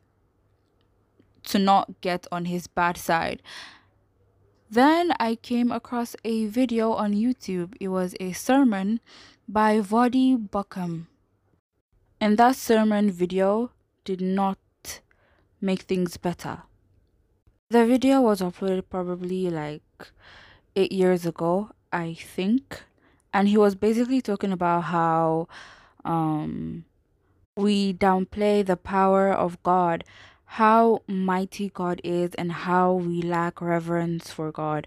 to 1.44 1.59
not 1.59 2.00
get 2.00 2.26
on 2.33 2.46
his 2.46 2.66
bad 2.66 2.98
side 2.98 3.42
then 4.70 5.12
I 5.20 5.37
came 5.37 5.70
across 5.70 6.16
a 6.24 6.46
video 6.46 6.92
on 6.92 7.12
YouTube. 7.14 7.74
It 7.81 7.88
was 7.88 8.14
a 8.18 8.33
sermon 8.33 9.00
by 9.48 9.81
Voddie 9.81 10.37
Baucham. 10.37 11.07
And 12.20 12.38
that 12.38 12.57
sermon 12.57 13.11
video 13.11 13.70
did 14.05 14.20
not 14.20 14.59
make 15.61 15.83
things 15.83 16.16
better. 16.16 16.62
The 17.68 17.87
video 17.87 18.20
was 18.20 18.40
uploaded 18.40 18.85
probably 18.88 19.50
like 19.50 19.83
eight 20.74 20.92
years 20.92 21.26
ago, 21.26 21.70
I 21.92 22.14
think. 22.14 22.83
And 23.33 23.48
he 23.48 23.59
was 23.59 23.74
basically 23.74 24.20
talking 24.20 24.52
about 24.52 24.83
how 24.83 25.48
um, 26.05 26.85
we 27.57 27.92
downplay 27.92 28.64
the 28.64 28.76
power 28.76 29.33
of 29.33 29.62
God 29.62 30.05
how 30.47 31.03
mighty 31.07 31.69
God 31.69 32.01
is 32.03 32.35
and 32.35 32.51
how 32.51 32.93
we 32.93 33.21
lack 33.21 33.61
reverence 33.61 34.31
for 34.31 34.51
God. 34.51 34.87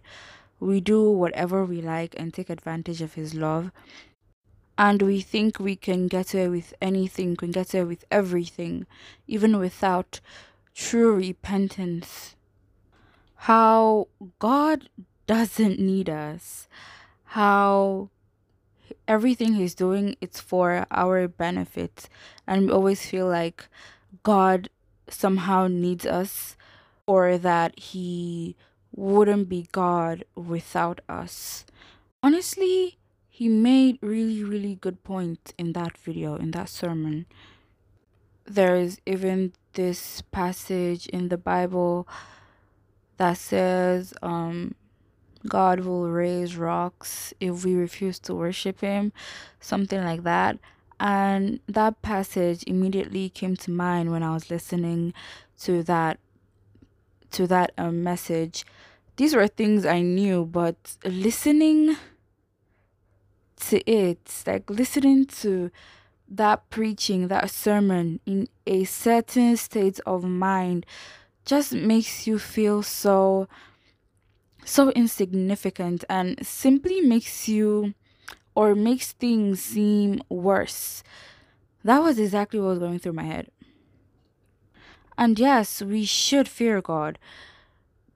We 0.59 0.81
do 0.81 1.09
whatever 1.09 1.63
we 1.63 1.81
like 1.81 2.15
and 2.17 2.33
take 2.33 2.49
advantage 2.49 3.01
of 3.01 3.13
His 3.13 3.33
love. 3.33 3.71
And 4.77 5.01
we 5.01 5.19
think 5.21 5.59
we 5.59 5.75
can 5.75 6.07
get 6.07 6.33
away 6.33 6.47
with 6.47 6.73
anything, 6.81 7.35
can 7.35 7.51
get 7.51 7.73
away 7.73 7.83
with 7.83 8.05
everything, 8.09 8.87
even 9.27 9.59
without 9.59 10.21
true 10.73 11.13
repentance. 11.13 12.35
How 13.35 14.07
God 14.39 14.89
doesn't 15.27 15.79
need 15.79 16.09
us. 16.09 16.67
How 17.25 18.09
everything 19.07 19.53
He's 19.53 19.75
doing, 19.75 20.15
it's 20.21 20.39
for 20.39 20.85
our 20.89 21.27
benefit. 21.27 22.07
And 22.47 22.67
we 22.67 22.71
always 22.71 23.05
feel 23.05 23.27
like 23.27 23.67
God 24.23 24.69
somehow 25.11 25.67
needs 25.67 26.05
us 26.05 26.55
or 27.05 27.37
that 27.37 27.77
he 27.79 28.55
wouldn't 28.95 29.49
be 29.49 29.67
God 29.71 30.23
without 30.35 31.01
us. 31.07 31.65
Honestly, 32.21 32.97
he 33.29 33.47
made 33.47 33.97
really 34.01 34.43
really 34.43 34.75
good 34.75 35.03
point 35.03 35.53
in 35.57 35.73
that 35.73 35.97
video 35.97 36.35
in 36.35 36.51
that 36.51 36.69
sermon. 36.69 37.25
There 38.45 38.75
is 38.75 38.99
even 39.05 39.53
this 39.73 40.21
passage 40.31 41.07
in 41.07 41.29
the 41.29 41.37
Bible 41.37 42.07
that 43.17 43.37
says 43.37 44.13
um 44.21 44.75
God 45.47 45.81
will 45.81 46.09
raise 46.09 46.57
rocks 46.57 47.33
if 47.39 47.63
we 47.63 47.75
refuse 47.75 48.19
to 48.19 48.35
worship 48.35 48.81
him, 48.81 49.13
something 49.59 50.03
like 50.03 50.23
that. 50.23 50.59
And 50.99 51.59
that 51.67 52.01
passage 52.01 52.63
immediately 52.67 53.29
came 53.29 53.55
to 53.57 53.71
mind 53.71 54.11
when 54.11 54.23
I 54.23 54.33
was 54.33 54.49
listening 54.49 55.13
to 55.61 55.83
that 55.83 56.19
to 57.31 57.47
that 57.47 57.71
um, 57.77 58.03
message. 58.03 58.65
These 59.17 59.35
were 59.35 59.47
things 59.47 59.85
I 59.85 60.01
knew, 60.01 60.45
but 60.45 60.97
listening 61.05 61.95
to 63.67 63.89
it, 63.89 64.43
like 64.47 64.69
listening 64.69 65.25
to 65.25 65.69
that 66.27 66.69
preaching, 66.69 67.27
that 67.27 67.49
sermon 67.51 68.19
in 68.25 68.47
a 68.65 68.83
certain 68.85 69.57
state 69.57 69.99
of 70.05 70.23
mind 70.23 70.85
just 71.45 71.73
makes 71.73 72.27
you 72.27 72.39
feel 72.39 72.83
so 72.83 73.47
so 74.65 74.91
insignificant 74.91 76.03
and 76.09 76.45
simply 76.45 77.01
makes 77.01 77.49
you 77.49 77.93
or 78.55 78.75
makes 78.75 79.11
things 79.11 79.61
seem 79.61 80.21
worse. 80.29 81.03
That 81.83 82.03
was 82.03 82.19
exactly 82.19 82.59
what 82.59 82.69
was 82.69 82.79
going 82.79 82.99
through 82.99 83.13
my 83.13 83.23
head. 83.23 83.49
And 85.17 85.37
yes, 85.39 85.81
we 85.81 86.05
should 86.05 86.47
fear 86.47 86.81
God. 86.81 87.19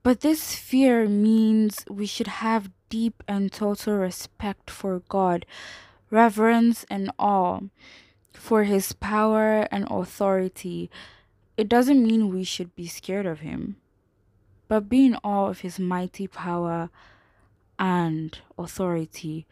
But 0.02 0.20
this 0.20 0.54
fear 0.54 1.08
means 1.08 1.84
we 1.88 2.06
should 2.06 2.26
have 2.26 2.70
deep 2.90 3.22
and 3.26 3.50
total 3.50 3.94
respect 3.94 4.70
for 4.70 5.00
God, 5.08 5.46
reverence 6.10 6.84
and 6.90 7.10
awe 7.18 7.60
for 8.32 8.64
his 8.64 8.92
power 8.92 9.66
and 9.70 9.86
authority. 9.90 10.90
It 11.56 11.68
doesn't 11.68 12.06
mean 12.06 12.28
we 12.28 12.44
should 12.44 12.74
be 12.74 12.86
scared 12.86 13.26
of 13.26 13.40
him, 13.40 13.76
but 14.68 14.88
be 14.88 15.06
in 15.06 15.16
awe 15.24 15.48
of 15.48 15.60
his 15.60 15.78
mighty 15.78 16.26
power 16.26 16.90
and 17.78 18.38
authority 18.58 19.46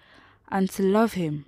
and 0.53 0.71
to 0.71 0.85
love 0.85 1.15
him. 1.15 1.47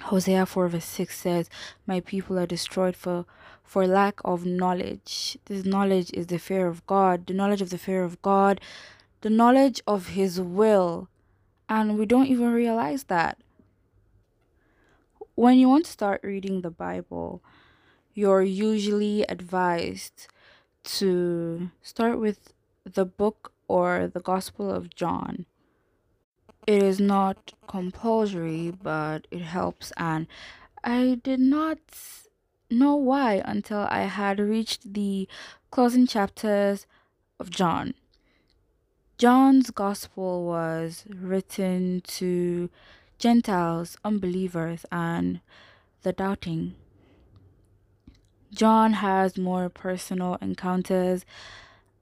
Hosea 0.00 0.46
4 0.46 0.68
verse 0.68 0.84
6 0.86 1.18
says, 1.18 1.50
My 1.86 2.00
people 2.00 2.38
are 2.38 2.46
destroyed 2.46 2.96
for, 2.96 3.26
for 3.62 3.86
lack 3.86 4.20
of 4.24 4.46
knowledge. 4.46 5.36
This 5.44 5.66
knowledge 5.66 6.10
is 6.14 6.28
the 6.28 6.38
fear 6.38 6.66
of 6.66 6.86
God. 6.86 7.26
The 7.26 7.34
knowledge 7.34 7.60
of 7.60 7.68
the 7.68 7.78
fear 7.78 8.02
of 8.02 8.22
God 8.22 8.60
the 9.26 9.30
knowledge 9.30 9.82
of 9.88 10.08
His 10.08 10.40
will, 10.40 11.08
and 11.68 11.98
we 11.98 12.06
don't 12.06 12.26
even 12.26 12.52
realize 12.52 13.04
that. 13.04 13.38
When 15.34 15.58
you 15.58 15.68
want 15.68 15.86
to 15.86 15.90
start 15.90 16.20
reading 16.22 16.60
the 16.60 16.70
Bible, 16.70 17.42
you're 18.14 18.42
usually 18.42 19.22
advised 19.24 20.28
to 20.84 21.70
start 21.82 22.18
with 22.20 22.52
the 22.84 23.04
book 23.04 23.52
or 23.68 24.06
the 24.06 24.20
Gospel 24.20 24.70
of 24.70 24.94
John. 24.94 25.46
It 26.66 26.82
is 26.82 26.98
not 26.98 27.52
compulsory, 27.68 28.70
but 28.70 29.28
it 29.30 29.42
helps, 29.42 29.92
and 29.96 30.26
I 30.82 31.20
did 31.22 31.38
not 31.38 31.78
know 32.70 32.96
why 32.96 33.40
until 33.44 33.86
I 33.88 34.02
had 34.02 34.40
reached 34.40 34.94
the 34.94 35.28
closing 35.70 36.06
chapters 36.08 36.86
of 37.38 37.50
John. 37.50 37.94
John's 39.16 39.70
Gospel 39.70 40.44
was 40.44 41.04
written 41.08 42.02
to 42.08 42.68
Gentiles, 43.18 43.96
unbelievers, 44.04 44.84
and 44.90 45.40
the 46.02 46.12
doubting. 46.12 46.74
John 48.52 48.94
has 48.94 49.38
more 49.38 49.68
personal 49.68 50.36
encounters 50.42 51.24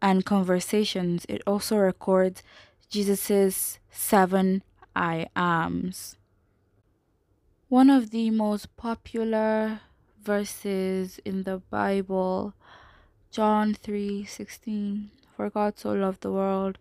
and 0.00 0.24
conversations. 0.24 1.24
It 1.28 1.42
also 1.46 1.76
records 1.76 2.42
Jesus's 2.88 3.78
seven 3.94 4.62
I 4.96 5.28
ams. 5.36 6.16
One 7.68 7.90
of 7.90 8.10
the 8.10 8.30
most 8.30 8.76
popular 8.76 9.80
verses 10.20 11.20
in 11.24 11.44
the 11.44 11.58
Bible, 11.70 12.54
John 13.30 13.72
3:16, 13.74 15.10
for 15.36 15.48
God 15.48 15.78
so 15.78 15.92
loved 15.92 16.22
the 16.22 16.32
world 16.32 16.76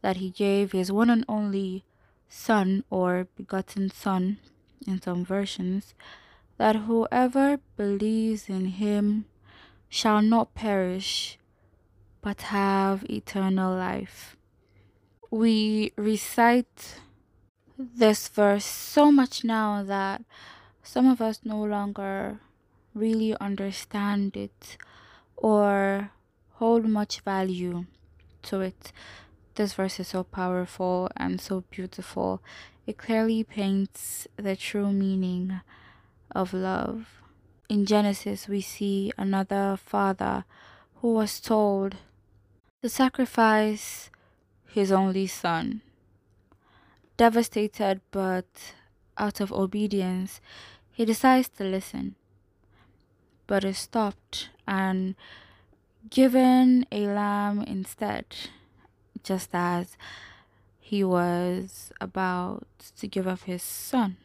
that 0.00 0.16
he 0.16 0.30
gave 0.30 0.72
his 0.72 0.90
one 0.90 1.10
and 1.10 1.24
only 1.28 1.84
son 2.28 2.84
or 2.88 3.28
begotten 3.36 3.90
son 3.90 4.38
in 4.86 5.00
some 5.00 5.24
versions 5.24 5.94
that 6.56 6.88
whoever 6.88 7.60
believes 7.76 8.48
in 8.48 8.66
him 8.66 9.26
shall 9.90 10.22
not 10.22 10.54
perish 10.54 11.38
but 12.22 12.48
have 12.48 13.04
eternal 13.10 13.76
life. 13.76 14.35
We 15.30 15.92
recite 15.96 17.00
this 17.78 18.28
verse 18.28 18.64
so 18.64 19.10
much 19.10 19.44
now 19.44 19.82
that 19.82 20.22
some 20.82 21.08
of 21.08 21.20
us 21.20 21.40
no 21.44 21.62
longer 21.62 22.38
really 22.94 23.36
understand 23.40 24.36
it 24.36 24.76
or 25.36 26.10
hold 26.54 26.88
much 26.88 27.20
value 27.20 27.86
to 28.42 28.60
it. 28.60 28.92
This 29.56 29.74
verse 29.74 30.00
is 30.00 30.08
so 30.08 30.22
powerful 30.22 31.10
and 31.16 31.40
so 31.40 31.64
beautiful. 31.70 32.42
It 32.86 32.96
clearly 32.96 33.42
paints 33.42 34.26
the 34.36 34.54
true 34.54 34.92
meaning 34.92 35.60
of 36.30 36.54
love. 36.54 37.08
In 37.68 37.84
Genesis, 37.84 38.48
we 38.48 38.60
see 38.60 39.12
another 39.18 39.76
father 39.76 40.44
who 40.96 41.14
was 41.14 41.40
told 41.40 41.96
to 42.82 42.88
sacrifice 42.88 44.10
his 44.76 44.92
only 44.92 45.26
son. 45.26 45.80
Devastated, 47.16 48.02
but 48.10 48.74
out 49.16 49.40
of 49.40 49.50
obedience, 49.50 50.40
he 50.92 51.04
decides 51.04 51.48
to 51.48 51.64
listen 51.64 52.14
but 53.46 53.64
is 53.64 53.78
stopped 53.78 54.50
and 54.66 55.14
given 56.10 56.84
a 56.92 57.06
lamb 57.06 57.62
instead, 57.62 58.26
just 59.22 59.50
as 59.52 59.96
he 60.78 61.02
was 61.02 61.92
about 62.00 62.66
to 62.98 63.06
give 63.08 63.26
up 63.26 63.42
his 63.44 63.62
son. 63.62 64.16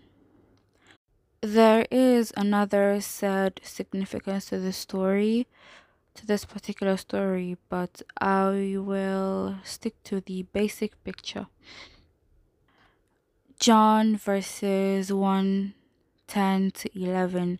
There 1.42 1.86
is 1.90 2.34
another 2.36 3.00
sad 3.02 3.62
significance 3.64 4.46
to 4.48 4.60
the 4.60 4.74
story, 4.74 5.48
to 6.16 6.26
this 6.26 6.46
particular 6.46 6.98
story, 6.98 7.58
but 7.70 8.02
I 8.20 8.76
will 8.78 9.58
stick 9.64 10.02
to 10.04 10.22
the 10.22 10.44
basic 10.44 11.02
picture. 11.04 11.48
John 13.60 14.18
verses 14.18 15.14
1 15.14 15.74
10 16.28 16.72
to 16.72 16.90
11 17.00 17.60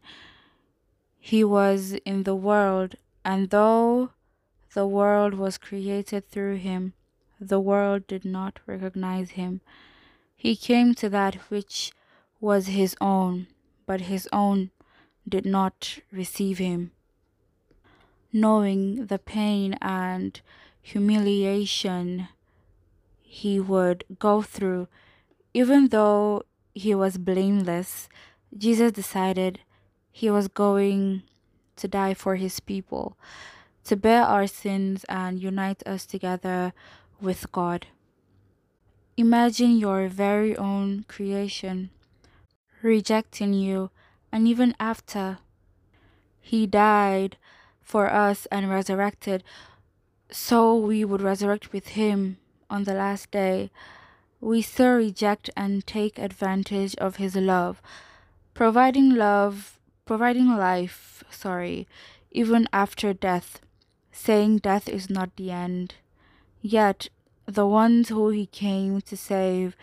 he 1.24 1.44
was 1.44 1.94
in 2.04 2.24
the 2.24 2.36
world, 2.36 2.96
and 3.24 3.52
though 3.52 4.10
the 4.74 4.88
world 4.88 5.36
was 5.36 5.60
created 5.60 6.28
through 6.28 6.56
him, 6.56 6.94
the 7.40 7.60
world 7.60 8.08
did 8.08 8.26
not 8.26 8.60
recognize 8.66 9.32
him. 9.32 9.62
He 10.36 10.56
came 10.56 10.96
to 10.96 11.10
that 11.10 11.36
which 11.52 11.92
was 12.40 12.66
his 12.68 12.96
own, 13.00 13.46
but 13.86 14.02
his 14.02 14.28
own 14.34 14.72
did 15.30 15.46
not 15.46 16.00
receive 16.12 16.58
him. 16.58 16.92
Knowing 18.34 19.08
the 19.08 19.20
pain 19.20 19.74
and 19.82 20.40
humiliation 20.82 22.28
he 23.22 23.60
would 23.60 24.04
go 24.20 24.42
through, 24.42 24.88
even 25.54 25.90
though 25.90 26.44
he 26.74 26.96
was 26.96 27.18
blameless, 27.18 28.08
Jesus 28.58 28.92
decided 28.92 29.60
he 30.12 30.30
was 30.30 30.48
going 30.48 31.24
to 31.76 31.88
die 31.88 32.14
for 32.14 32.36
his 32.36 32.60
people, 32.60 33.18
to 33.84 33.96
bear 33.96 34.24
our 34.24 34.48
sins 34.48 35.04
and 35.10 35.42
unite 35.42 35.86
us 35.86 36.06
together 36.06 36.74
with 37.20 37.52
God. 37.52 37.88
Imagine 39.18 39.78
your 39.78 40.08
very 40.08 40.56
own 40.56 41.04
creation 41.08 41.90
rejecting 42.82 43.54
you, 43.54 43.92
and 44.32 44.48
even 44.48 44.76
after 44.80 45.40
he 46.40 46.66
died 46.66 47.38
for 47.92 48.10
us 48.10 48.48
and 48.52 48.70
resurrected, 48.70 49.44
so 50.32 50.74
we 50.76 51.04
would 51.04 51.22
resurrect 51.22 51.74
with 51.74 51.90
him 52.00 52.38
on 52.70 52.86
the 52.86 52.94
last 52.94 53.32
day. 53.32 53.70
We 54.40 54.62
still 54.62 54.96
reject 54.96 55.50
and 55.58 55.86
take 55.86 56.18
advantage 56.18 56.96
of 56.96 57.18
his 57.18 57.36
love, 57.36 57.82
providing 58.54 59.10
love 59.10 59.78
providing 60.06 60.58
life, 60.58 61.24
sorry, 61.30 61.88
even 62.32 62.68
after 62.74 63.14
death, 63.14 63.62
saying 64.12 64.58
death 64.58 64.90
is 64.90 65.10
not 65.10 65.36
the 65.38 65.52
end. 65.52 65.96
Yet, 66.62 67.10
the 67.46 67.66
ones 67.66 68.10
who 68.10 68.30
he 68.30 68.46
came 68.46 69.02
to 69.02 69.18
save 69.18 69.76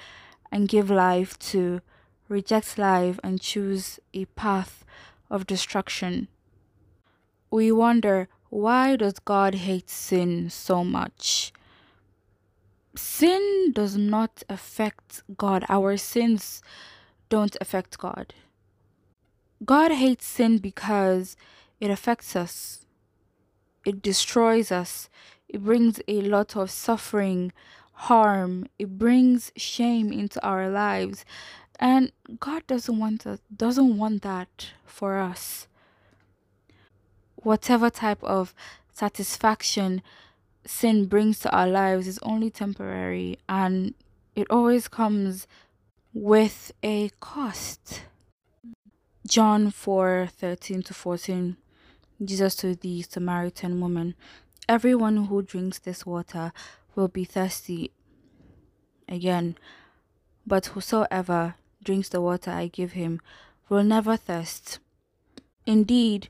and 0.52 0.68
give 0.68 0.90
life 0.90 1.38
to 1.52 1.80
reject 2.28 2.78
life 2.78 3.18
and 3.24 3.40
choose 3.40 4.00
a 4.12 4.26
path 4.26 4.84
of 5.30 5.46
destruction. 5.46 6.28
We 7.50 7.72
wonder 7.72 8.28
why 8.50 8.96
does 8.96 9.18
God 9.18 9.54
hate 9.54 9.90
sin 9.90 10.50
so 10.50 10.84
much? 10.84 11.52
Sin 12.96 13.72
does 13.72 13.96
not 13.96 14.42
affect 14.48 15.22
God. 15.36 15.64
Our 15.68 15.96
sins 15.96 16.62
don't 17.28 17.56
affect 17.60 17.98
God. 17.98 18.34
God 19.64 19.92
hates 19.92 20.26
sin 20.26 20.58
because 20.58 21.36
it 21.80 21.90
affects 21.90 22.36
us, 22.36 22.84
it 23.84 24.02
destroys 24.02 24.70
us, 24.70 25.08
it 25.48 25.64
brings 25.64 26.00
a 26.06 26.20
lot 26.20 26.56
of 26.56 26.70
suffering, 26.70 27.52
harm, 27.92 28.66
it 28.78 28.98
brings 28.98 29.50
shame 29.56 30.12
into 30.12 30.44
our 30.46 30.68
lives. 30.68 31.24
And 31.80 32.12
God 32.40 32.66
doesn't 32.66 32.98
want 32.98 33.26
us, 33.26 33.40
doesn't 33.54 33.96
want 33.96 34.22
that 34.22 34.70
for 34.84 35.18
us. 35.18 35.66
Whatever 37.48 37.88
type 37.88 38.22
of 38.22 38.54
satisfaction 38.92 40.02
sin 40.66 41.06
brings 41.06 41.38
to 41.38 41.50
our 41.50 41.66
lives 41.66 42.06
is 42.06 42.18
only 42.18 42.50
temporary 42.50 43.38
and 43.48 43.94
it 44.36 44.46
always 44.50 44.86
comes 44.86 45.46
with 46.12 46.72
a 46.82 47.08
cost. 47.20 48.02
John 49.26 49.70
4 49.70 50.28
13 50.30 50.82
to 50.82 50.92
14, 50.92 51.56
Jesus 52.22 52.54
to 52.56 52.74
the 52.74 53.00
Samaritan 53.00 53.80
woman, 53.80 54.14
Everyone 54.68 55.24
who 55.28 55.40
drinks 55.40 55.78
this 55.78 56.04
water 56.04 56.52
will 56.94 57.08
be 57.08 57.24
thirsty 57.24 57.92
again, 59.08 59.56
but 60.46 60.66
whosoever 60.66 61.54
drinks 61.82 62.10
the 62.10 62.20
water 62.20 62.50
I 62.50 62.66
give 62.66 62.92
him 62.92 63.22
will 63.70 63.84
never 63.84 64.18
thirst. 64.18 64.80
Indeed, 65.64 66.28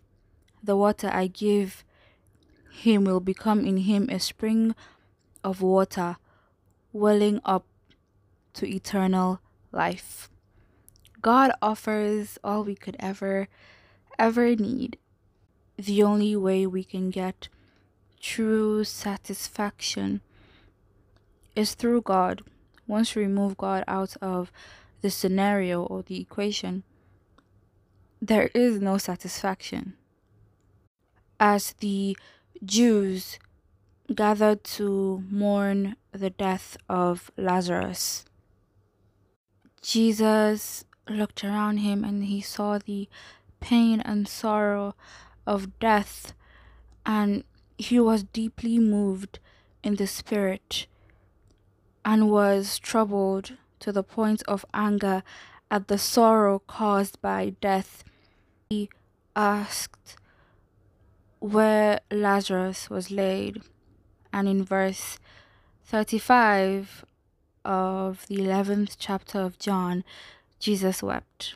the 0.63 0.77
water 0.77 1.11
I 1.13 1.27
give 1.27 1.85
him 2.71 3.05
will 3.05 3.21
become 3.21 3.65
in 3.65 3.79
him 3.79 4.09
a 4.11 4.21
spring 4.21 4.75
of 5.43 5.63
water 5.63 6.17
welling 6.93 7.41
up 7.45 7.65
to 8.55 8.67
eternal 8.67 9.41
life. 9.73 10.29
God 11.21 11.51
offers 11.61 12.39
all 12.45 12.65
we 12.65 12.75
could 12.75 12.97
ever, 13.01 13.49
ever 14.19 14.55
need. 14.55 14.99
The 15.77 16.03
only 16.03 16.37
way 16.37 16.67
we 16.67 16.85
can 16.85 17.11
get 17.11 17.49
true 18.21 18.85
satisfaction 18.85 20.21
is 21.55 21.75
through 21.75 22.03
God. 22.03 22.43
Once 22.87 23.15
we 23.15 23.23
remove 23.23 23.57
God 23.57 23.85
out 23.87 24.17
of 24.21 24.51
the 25.03 25.11
scenario 25.11 25.83
or 25.83 26.03
the 26.03 26.21
equation, 26.21 26.85
there 28.21 28.51
is 28.55 28.81
no 28.81 28.99
satisfaction. 28.99 29.95
As 31.41 31.72
the 31.74 32.16
Jews 32.64 33.39
gathered 34.12 34.64
to 34.64 35.22
mourn 35.30 35.97
the 36.11 36.30
death 36.30 36.76
of 36.89 37.30
Lazarus, 37.36 38.24
Jesus 39.80 40.84
looked 41.09 41.45
around 41.45 41.78
him 41.78 42.05
and 42.05 42.24
he 42.24 42.41
saw 42.41 42.78
the 42.78 43.09
pain 43.61 44.01
and 44.01 44.26
sorrow 44.26 44.95
of 45.47 45.78
death, 45.78 46.34
and 47.07 47.45
he 47.76 48.01
was 48.01 48.24
deeply 48.24 48.78
moved 48.78 49.39
in 49.82 49.95
the 49.95 50.07
spirit 50.07 50.86
and 52.05 52.30
was 52.30 52.78
troubled 52.78 53.57
to 53.80 53.93
the 53.93 54.03
point 54.03 54.43
of 54.49 54.64
anger 54.74 55.22
at 55.70 55.89
the 55.89 55.99
sorrow 55.99 56.59
caused 56.59 57.20
by 57.22 57.55
death. 57.61 58.03
He 58.68 58.91
asked 59.36 60.16
where 61.41 62.01
Lazarus 62.11 62.91
was 62.91 63.11
laid, 63.11 63.62
and 64.32 64.49
in 64.49 64.64
verse 64.64 65.18
35 65.84 67.05
of 67.64 68.26
the 68.26 68.36
11th 68.36 68.97
chapter 68.99 69.41
of 69.41 69.59
John, 69.59 70.05
Jesus 70.59 71.03
wept. 71.03 71.55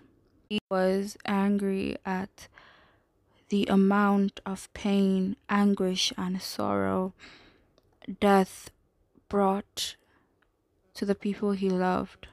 He 0.48 0.58
was 0.70 1.16
angry 1.26 1.96
at 2.04 2.48
the 3.48 3.66
amount 3.66 4.40
of 4.46 4.72
pain, 4.74 5.36
anguish, 5.48 6.12
and 6.16 6.40
sorrow 6.40 7.12
death 8.20 8.70
brought 9.28 9.96
to 10.94 11.04
the 11.04 11.14
people 11.14 11.52
he 11.52 11.70
loved. 11.70 12.28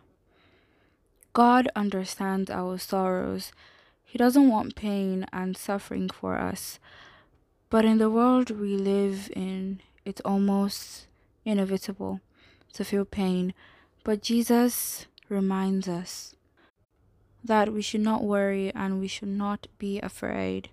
God 1.33 1.69
understands 1.75 2.49
our 2.49 2.77
sorrows. 2.77 3.51
He 4.03 4.17
doesn't 4.17 4.49
want 4.49 4.75
pain 4.75 5.25
and 5.31 5.55
suffering 5.55 6.09
for 6.09 6.37
us. 6.37 6.79
But 7.69 7.85
in 7.85 7.99
the 7.99 8.09
world 8.09 8.49
we 8.49 8.75
live 8.75 9.29
in, 9.35 9.81
it's 10.03 10.21
almost 10.21 11.05
inevitable 11.45 12.19
to 12.73 12.83
feel 12.83 13.05
pain. 13.05 13.53
But 14.03 14.23
Jesus 14.23 15.05
reminds 15.29 15.87
us 15.87 16.33
that 17.43 17.71
we 17.71 17.81
should 17.81 18.01
not 18.01 18.23
worry 18.23 18.73
and 18.73 18.99
we 18.99 19.07
should 19.07 19.29
not 19.29 19.67
be 19.77 19.99
afraid 19.99 20.69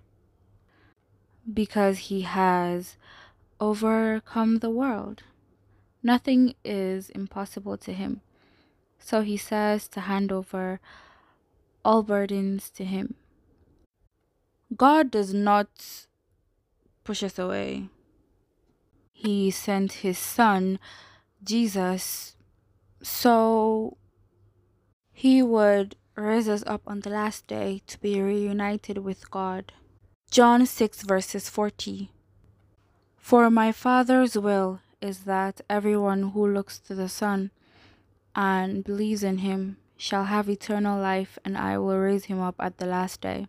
because 1.51 2.09
he 2.09 2.21
has 2.21 2.97
overcome 3.59 4.57
the 4.57 4.69
world. 4.69 5.23
Nothing 6.01 6.55
is 6.65 7.09
impossible 7.11 7.77
to 7.77 7.93
him. 7.93 8.21
So 8.99 9.21
he 9.21 9.37
says 9.37 9.87
to 9.89 10.01
hand 10.01 10.31
over 10.31 10.79
all 11.85 12.03
burdens 12.03 12.69
to 12.71 12.83
him. 12.83 13.15
God 14.75 15.09
does 15.11 15.33
not 15.33 16.07
push 17.07 17.23
us 17.23 17.39
away. 17.39 17.87
He 19.13 19.49
sent 19.49 20.03
his 20.03 20.17
son, 20.17 20.77
Jesus, 21.41 22.35
so 23.01 23.95
he 25.13 25.41
would 25.41 25.95
raise 26.15 26.49
us 26.49 26.65
up 26.67 26.81
on 26.85 26.99
the 26.99 27.09
last 27.09 27.47
day 27.47 27.81
to 27.87 27.97
be 28.01 28.21
reunited 28.21 28.97
with 28.97 29.31
God. 29.31 29.71
John 30.29 30.65
6 30.65 31.03
verses 31.03 31.47
40. 31.49 32.11
For 33.15 33.49
my 33.49 33.71
Father's 33.71 34.37
will 34.37 34.81
is 35.01 35.19
that 35.23 35.61
everyone 35.69 36.31
who 36.31 36.45
looks 36.45 36.77
to 36.79 36.93
the 36.93 37.07
Son 37.07 37.51
and 38.35 38.83
believes 38.83 39.23
in 39.23 39.37
him 39.37 39.77
shall 39.95 40.25
have 40.25 40.49
eternal 40.49 40.99
life, 40.99 41.39
and 41.45 41.57
I 41.57 41.77
will 41.77 41.97
raise 41.97 42.25
him 42.25 42.41
up 42.41 42.55
at 42.59 42.77
the 42.77 42.85
last 42.85 43.21
day. 43.21 43.47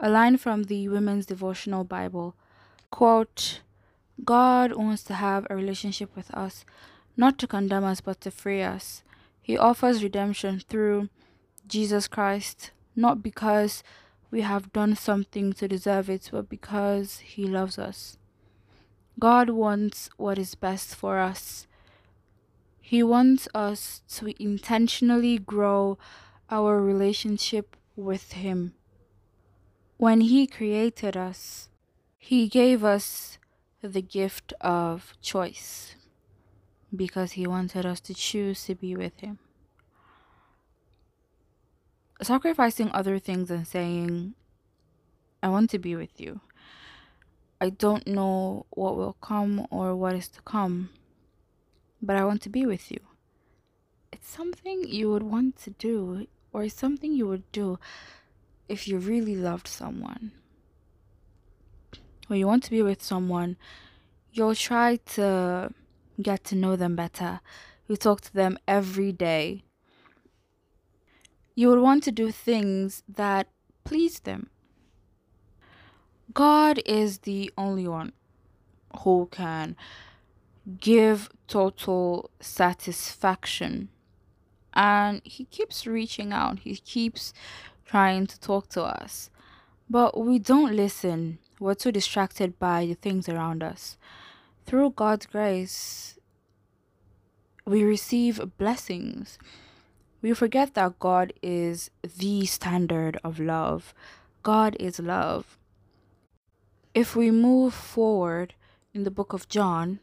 A 0.00 0.08
line 0.08 0.36
from 0.36 0.64
the 0.64 0.88
Women's 0.88 1.26
Devotional 1.26 1.82
Bible 1.82 2.36
quote, 2.90 3.62
God 4.24 4.72
wants 4.74 5.02
to 5.04 5.14
have 5.14 5.44
a 5.50 5.56
relationship 5.56 6.14
with 6.14 6.32
us, 6.32 6.64
not 7.16 7.36
to 7.38 7.48
condemn 7.48 7.82
us, 7.82 8.00
but 8.00 8.20
to 8.20 8.30
free 8.30 8.62
us. 8.62 9.02
He 9.42 9.58
offers 9.58 10.04
redemption 10.04 10.62
through 10.68 11.08
Jesus 11.66 12.06
Christ, 12.06 12.70
not 12.94 13.24
because 13.24 13.82
we 14.30 14.42
have 14.42 14.72
done 14.72 14.94
something 14.94 15.52
to 15.54 15.66
deserve 15.66 16.08
it, 16.08 16.28
but 16.30 16.48
because 16.48 17.18
He 17.18 17.46
loves 17.46 17.76
us. 17.76 18.18
God 19.18 19.50
wants 19.50 20.10
what 20.16 20.38
is 20.38 20.54
best 20.54 20.94
for 20.94 21.18
us. 21.18 21.66
He 22.80 23.02
wants 23.02 23.48
us 23.52 24.02
to 24.10 24.32
intentionally 24.40 25.38
grow 25.38 25.98
our 26.50 26.80
relationship 26.80 27.76
with 27.96 28.32
Him. 28.32 28.74
When 29.98 30.22
He 30.22 30.46
created 30.46 31.16
us, 31.16 31.68
He 32.18 32.48
gave 32.48 32.82
us 32.82 33.38
the 33.82 34.00
gift 34.00 34.54
of 34.60 35.12
choice 35.20 35.94
because 36.94 37.32
He 37.32 37.46
wanted 37.46 37.84
us 37.84 38.00
to 38.00 38.14
choose 38.14 38.64
to 38.64 38.74
be 38.74 38.96
with 38.96 39.20
Him. 39.20 39.38
Sacrificing 42.22 42.90
other 42.92 43.18
things 43.18 43.50
and 43.50 43.66
saying, 43.66 44.34
I 45.42 45.48
want 45.48 45.70
to 45.70 45.78
be 45.78 45.94
with 45.94 46.18
you 46.18 46.40
I 47.60 47.70
don't 47.70 48.06
know 48.06 48.66
what 48.70 48.96
will 48.96 49.14
come 49.14 49.66
or 49.70 49.96
what 49.96 50.14
is 50.14 50.28
to 50.28 50.40
come, 50.42 50.90
but 52.00 52.14
I 52.14 52.24
want 52.24 52.40
to 52.42 52.48
be 52.48 52.64
with 52.64 52.92
you. 52.92 53.00
It's 54.12 54.30
something 54.30 54.86
you 54.86 55.10
would 55.10 55.24
want 55.24 55.56
to 55.62 55.70
do, 55.70 56.28
or 56.52 56.68
something 56.68 57.12
you 57.12 57.26
would 57.26 57.50
do 57.50 57.80
if 58.68 58.86
you 58.86 58.98
really 58.98 59.36
loved 59.36 59.68
someone. 59.68 60.32
or 62.30 62.36
you 62.36 62.46
want 62.46 62.62
to 62.64 62.70
be 62.70 62.82
with 62.82 63.02
someone, 63.02 63.56
you'll 64.32 64.54
try 64.54 64.96
to 64.96 65.72
get 66.20 66.44
to 66.44 66.54
know 66.54 66.76
them 66.76 66.94
better. 66.94 67.40
You 67.86 67.96
talk 67.96 68.20
to 68.22 68.34
them 68.34 68.58
every 68.68 69.12
day. 69.12 69.64
You 71.54 71.70
would 71.70 71.80
want 71.80 72.04
to 72.04 72.12
do 72.12 72.30
things 72.30 73.02
that 73.08 73.48
please 73.84 74.20
them 74.20 74.50
God 76.34 76.80
is 76.84 77.18
the 77.20 77.50
only 77.56 77.88
one 77.88 78.12
who 79.00 79.28
can 79.30 79.76
give 80.78 81.30
total 81.46 82.30
satisfaction. 82.40 83.88
And 84.74 85.20
He 85.24 85.46
keeps 85.46 85.86
reaching 85.86 86.32
out, 86.32 86.60
He 86.60 86.76
keeps 86.76 87.32
trying 87.88 88.26
to 88.26 88.38
talk 88.40 88.68
to 88.68 88.82
us. 88.82 89.30
But 89.90 90.20
we 90.20 90.38
don't 90.38 90.76
listen. 90.76 91.38
We're 91.58 91.74
too 91.74 91.90
distracted 91.90 92.58
by 92.58 92.86
the 92.86 92.94
things 92.94 93.28
around 93.28 93.62
us. 93.62 93.96
Through 94.66 94.90
God's 94.90 95.26
grace, 95.26 96.18
we 97.64 97.82
receive 97.82 98.56
blessings. 98.58 99.38
We 100.20 100.34
forget 100.34 100.74
that 100.74 100.98
God 100.98 101.32
is 101.42 101.90
the 102.02 102.44
standard 102.46 103.18
of 103.24 103.40
love. 103.40 103.94
God 104.42 104.76
is 104.78 104.98
love 104.98 105.58
if 106.94 107.14
we 107.14 107.30
move 107.30 107.72
forward 107.72 108.54
in 108.92 109.04
the 109.04 109.10
book 109.10 109.32
of 109.32 109.48
John 109.48 110.00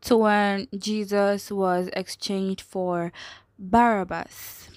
to 0.00 0.16
when 0.16 0.68
Jesus 0.76 1.50
was 1.50 1.88
exchanged 1.92 2.60
for 2.60 3.12
Barabbas. 3.58 4.68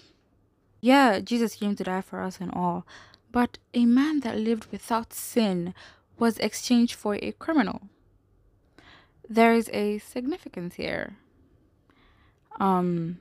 Yeah, 0.88 1.20
Jesus 1.20 1.56
came 1.56 1.76
to 1.76 1.84
die 1.84 2.00
for 2.00 2.22
us 2.22 2.40
and 2.40 2.50
all, 2.54 2.88
but 3.30 3.58
a 3.74 3.86
man 3.86 4.22
that 4.22 4.38
lived 4.38 4.72
without 4.72 5.12
sin 5.12 5.74
was 6.18 6.38
exchanged 6.38 6.96
for 6.96 7.16
a 7.16 7.34
criminal. 7.34 7.90
There 9.28 9.54
is 9.54 9.70
a 9.74 9.98
significance 9.98 10.76
here. 10.76 11.18
Um 12.58 13.20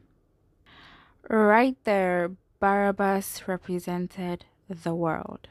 right 1.28 1.76
there 1.82 2.30
Barabbas 2.60 3.48
represented 3.48 4.44
the 4.68 4.94
world 4.94 5.48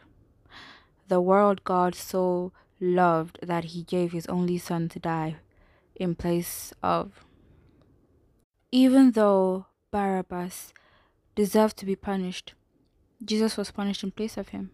the 1.09 1.19
world 1.19 1.65
God 1.65 1.95
so 1.95 2.53
loved 2.79 3.39
that 3.43 3.65
he 3.75 3.83
gave 3.83 4.13
his 4.13 4.25
only 4.27 4.57
son 4.57 4.87
to 4.87 4.99
die 4.99 5.35
in 5.97 6.15
place 6.15 6.71
of. 6.81 7.25
Even 8.71 9.11
though 9.11 9.65
Barabbas 9.91 10.71
deserved 11.35 11.77
to 11.77 11.85
be 11.85 11.95
punished, 11.95 12.53
Jesus 13.23 13.57
was 13.57 13.71
punished 13.71 14.03
in 14.03 14.11
place 14.11 14.37
of 14.37 14.49
him. 14.49 14.71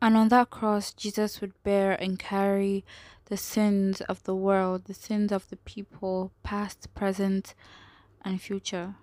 And 0.00 0.16
on 0.16 0.28
that 0.28 0.50
cross, 0.50 0.92
Jesus 0.92 1.40
would 1.40 1.62
bear 1.62 1.92
and 1.92 2.18
carry 2.18 2.84
the 3.26 3.36
sins 3.36 4.00
of 4.02 4.22
the 4.24 4.34
world, 4.34 4.84
the 4.84 4.94
sins 4.94 5.32
of 5.32 5.48
the 5.48 5.56
people, 5.56 6.32
past, 6.42 6.92
present, 6.94 7.54
and 8.22 8.40
future. 8.40 8.96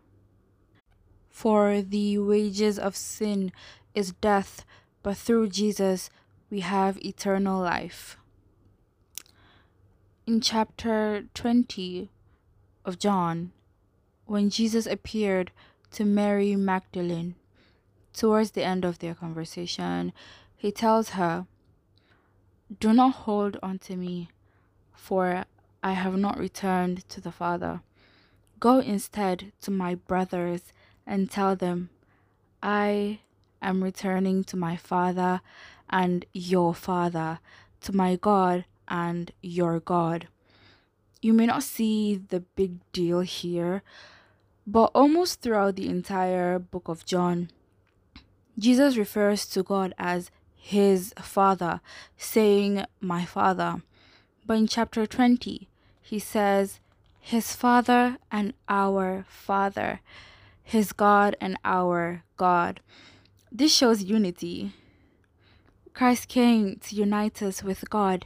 For 1.30 1.82
the 1.82 2.20
wages 2.20 2.78
of 2.78 2.96
sin 2.96 3.52
is 3.96 4.14
death, 4.14 4.66
but 5.02 5.18
through 5.18 5.50
Jesus 5.50 6.10
we 6.50 6.60
have 6.60 7.04
eternal 7.04 7.60
life. 7.60 8.18
In 10.28 10.40
chapter 10.40 11.26
20, 11.34 12.10
of 12.86 13.00
John, 13.00 13.52
when 14.26 14.50
Jesus 14.50 14.86
appeared 14.86 15.52
to 15.94 16.06
Mary 16.06 16.56
Magdalene, 16.56 17.36
towards 18.14 18.52
the 18.52 18.64
end 18.64 18.84
of 18.84 19.00
their 19.00 19.14
conversation, 19.14 20.12
he 20.56 20.72
tells 20.72 21.10
her, 21.10 21.46
Do 22.80 22.94
not 22.94 23.14
hold 23.14 23.58
on 23.62 23.78
to 23.80 23.96
me, 23.96 24.30
for 24.92 25.46
I 25.84 25.92
have 25.92 26.18
not 26.18 26.40
returned 26.40 27.08
to 27.10 27.22
the 27.22 27.32
Father. 27.32 27.82
Go 28.60 28.80
instead 28.80 29.52
to 29.62 29.70
my 29.70 29.96
brothers 29.96 30.74
and 31.06 31.30
tell 31.30 31.56
them, 31.56 31.90
I 32.64 33.20
am 33.62 33.84
returning 33.84 34.44
to 34.46 34.58
my 34.58 34.76
Father 34.76 35.42
and 35.90 36.26
your 36.34 36.74
Father, 36.74 37.40
to 37.82 37.96
my 37.96 38.16
God 38.16 38.66
and 38.88 39.32
your 39.42 39.80
God. 39.80 40.28
You 41.22 41.34
may 41.34 41.46
not 41.46 41.62
see 41.62 42.16
the 42.16 42.40
big 42.40 42.80
deal 42.94 43.20
here, 43.20 43.84
but 44.66 44.92
almost 44.96 45.42
throughout 45.42 45.76
the 45.76 45.90
entire 45.90 46.60
book 46.60 46.88
of 46.88 47.06
John, 47.06 47.50
Jesus 48.58 48.98
refers 48.98 49.46
to 49.48 49.64
God 49.64 49.94
as 49.98 50.30
his 50.66 51.14
Father, 51.22 51.82
saying, 52.16 52.86
My 53.02 53.26
Father. 53.26 53.82
But 54.46 54.54
in 54.54 54.68
chapter 54.68 55.06
20, 55.06 55.68
he 56.02 56.20
says, 56.20 56.80
His 57.20 57.54
Father 57.54 58.18
and 58.32 58.54
our 58.70 59.26
Father, 59.28 60.00
His 60.64 60.94
God 60.94 61.36
and 61.42 61.58
our 61.66 62.24
God. 62.38 62.80
This 63.52 63.76
shows 63.76 64.04
unity. 64.04 64.72
Christ 65.94 66.30
came 66.30 66.78
to 66.78 66.96
unite 66.96 67.44
us 67.44 67.62
with 67.62 67.90
God. 67.90 68.26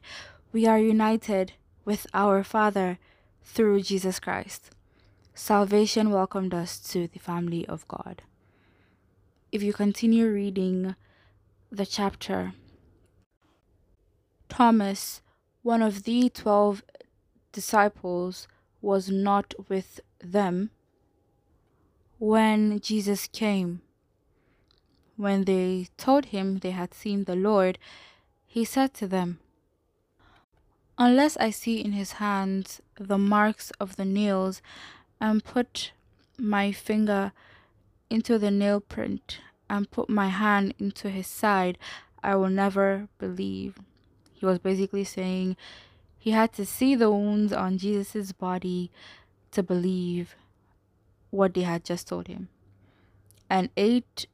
We 0.53 0.67
are 0.67 0.77
united 0.77 1.53
with 1.85 2.05
our 2.13 2.43
Father 2.43 2.99
through 3.43 3.81
Jesus 3.81 4.19
Christ. 4.19 4.69
Salvation 5.37 6.09
welcomed 6.09 6.51
us 6.51 6.79
to 6.79 7.07
the 7.07 7.19
family 7.19 7.63
of 7.67 7.87
God. 7.87 8.23
If 9.51 9.61
you 9.61 9.71
continue 9.71 10.27
reading 10.27 10.95
the 11.71 11.85
chapter, 11.85 12.53
Thomas, 14.49 15.21
one 15.61 15.83
of 15.83 16.03
the 16.05 16.29
twelve 16.29 16.81
disciples, 17.51 18.47
was 18.81 19.11
not 19.11 19.53
with 19.69 19.99
them 20.19 20.71
when 22.17 22.79
Jesus 22.79 23.27
came. 23.27 23.83
When 25.17 25.43
they 25.43 25.89
told 25.97 26.25
him 26.25 26.57
they 26.57 26.71
had 26.71 26.95
seen 26.95 27.25
the 27.25 27.35
Lord, 27.35 27.77
he 28.47 28.65
said 28.65 28.95
to 28.95 29.07
them, 29.07 29.37
Unless 30.97 31.37
I 31.37 31.51
see 31.51 31.79
in 31.79 31.91
his 31.91 32.13
hands 32.13 32.81
the 32.99 33.19
marks 33.19 33.69
of 33.79 33.97
the 33.97 34.05
nails, 34.05 34.63
and 35.19 35.43
put 35.43 35.91
my 36.37 36.71
finger 36.71 37.31
into 38.09 38.37
the 38.37 38.51
nail 38.51 38.79
print, 38.79 39.39
and 39.69 39.91
put 39.91 40.09
my 40.09 40.29
hand 40.29 40.73
into 40.79 41.09
his 41.09 41.27
side, 41.27 41.77
I 42.23 42.35
will 42.35 42.49
never 42.49 43.09
believe. 43.17 43.79
He 44.33 44.45
was 44.45 44.59
basically 44.59 45.03
saying 45.03 45.57
he 46.17 46.31
had 46.31 46.53
to 46.53 46.65
see 46.65 46.95
the 46.95 47.11
wounds 47.11 47.51
on 47.51 47.77
Jesus' 47.77 48.31
body 48.31 48.91
to 49.51 49.63
believe 49.63 50.35
what 51.31 51.53
they 51.53 51.61
had 51.61 51.83
just 51.83 52.07
told 52.07 52.27
him. 52.27 52.49
And 53.49 53.69
eight 53.75 54.27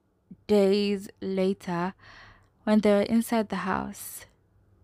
days 0.47 1.09
later, 1.21 1.93
when 2.63 2.79
they 2.79 2.91
were 2.91 3.01
inside 3.01 3.49
the 3.49 3.57
house, 3.57 4.25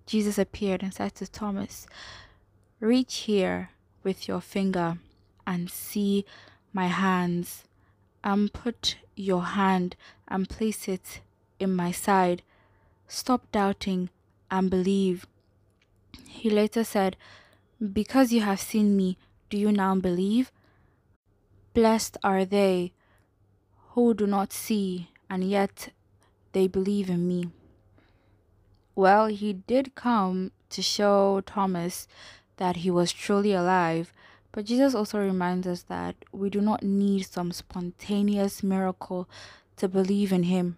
Jesus 0.06 0.38
appeared 0.38 0.82
and 0.84 0.94
said 0.94 1.16
to 1.16 1.28
Thomas, 1.28 1.86
Reach 2.80 3.18
here 3.18 3.72
with 4.04 4.28
your 4.28 4.42
finger 4.42 4.98
and 5.50 5.68
see 5.72 6.24
my 6.72 6.86
hands, 6.86 7.64
and 8.24 8.54
put 8.54 8.98
your 9.16 9.44
hand 9.44 9.96
and 10.28 10.48
place 10.48 10.88
it 10.88 11.22
in 11.60 11.76
my 11.76 11.92
side. 11.92 12.44
Stop 13.08 13.52
doubting 13.52 14.10
and 14.52 14.70
believe. 14.70 15.26
He 16.28 16.52
later 16.52 16.84
said, 16.84 17.18
Because 17.82 18.32
you 18.32 18.42
have 18.42 18.60
seen 18.60 18.96
me, 18.96 19.18
do 19.50 19.58
you 19.58 19.72
now 19.72 19.96
believe? 19.96 20.52
Blessed 21.74 22.18
are 22.24 22.46
they 22.46 22.94
who 23.94 24.14
do 24.14 24.28
not 24.28 24.54
see, 24.54 25.10
and 25.32 25.44
yet 25.44 25.90
they 26.52 26.68
believe 26.68 27.10
in 27.10 27.28
me. 27.28 27.50
Well, 28.94 29.28
he 29.28 29.54
did 29.54 29.96
come 29.96 30.52
to 30.70 30.84
show 30.84 31.42
Thomas 31.42 32.08
that 32.58 32.78
he 32.78 32.92
was 32.92 33.12
truly 33.12 33.54
alive, 33.54 34.14
but 34.52 34.66
Jesus 34.66 34.96
also 34.96 35.20
reminds 35.20 35.68
us 35.68 35.84
that 35.84 36.16
we 36.32 36.50
do 36.50 36.62
not 36.62 36.84
need 36.84 37.24
some 37.24 37.52
spontaneous 37.52 38.64
miracle 38.64 39.30
to 39.78 39.88
believe 39.88 40.32
in 40.34 40.44
him. 40.44 40.78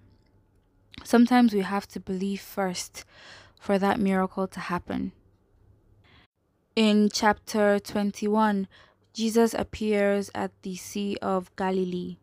Sometimes 1.03 1.53
we 1.53 1.61
have 1.61 1.87
to 1.89 1.99
believe 1.99 2.41
first 2.41 3.05
for 3.59 3.79
that 3.79 3.99
miracle 3.99 4.47
to 4.47 4.59
happen. 4.59 5.13
In 6.75 7.09
chapter 7.11 7.79
21, 7.79 8.67
Jesus 9.13 9.53
appears 9.53 10.31
at 10.33 10.51
the 10.61 10.75
Sea 10.75 11.17
of 11.21 11.55
Galilee. 11.55 12.17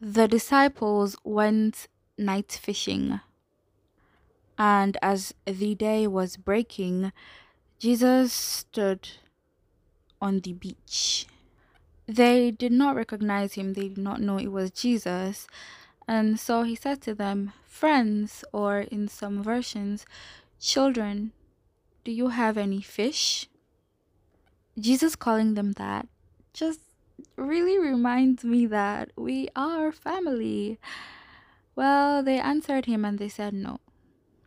The 0.00 0.26
disciples 0.26 1.16
went 1.22 1.86
night 2.18 2.58
fishing, 2.60 3.20
and 4.58 4.96
as 5.02 5.34
the 5.44 5.74
day 5.74 6.06
was 6.06 6.36
breaking, 6.36 7.12
Jesus 7.78 8.32
stood 8.32 9.08
on 10.22 10.40
the 10.40 10.54
beach. 10.54 11.26
They 12.06 12.50
did 12.50 12.72
not 12.72 12.96
recognize 12.96 13.54
him, 13.54 13.74
they 13.74 13.88
did 13.88 13.98
not 13.98 14.20
know 14.20 14.38
it 14.38 14.52
was 14.52 14.70
Jesus, 14.70 15.46
and 16.08 16.38
so 16.38 16.62
he 16.62 16.74
said 16.74 17.02
to 17.02 17.14
them, 17.14 17.52
Friends, 17.66 18.44
or 18.52 18.80
in 18.80 19.08
some 19.08 19.42
versions, 19.42 20.06
children, 20.60 21.32
do 22.04 22.12
you 22.12 22.28
have 22.28 22.56
any 22.56 22.80
fish? 22.80 23.48
Jesus 24.78 25.16
calling 25.16 25.54
them 25.54 25.72
that 25.72 26.06
just 26.52 26.80
really 27.36 27.78
reminds 27.78 28.44
me 28.44 28.66
that 28.66 29.10
we 29.16 29.48
are 29.56 29.92
family. 29.92 30.78
Well, 31.74 32.22
they 32.22 32.38
answered 32.38 32.86
him 32.86 33.04
and 33.04 33.18
they 33.18 33.28
said 33.28 33.54
no, 33.54 33.80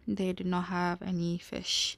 they 0.08 0.34
did 0.34 0.48
not 0.48 0.66
have 0.66 1.02
any 1.02 1.38
fish. 1.38 1.98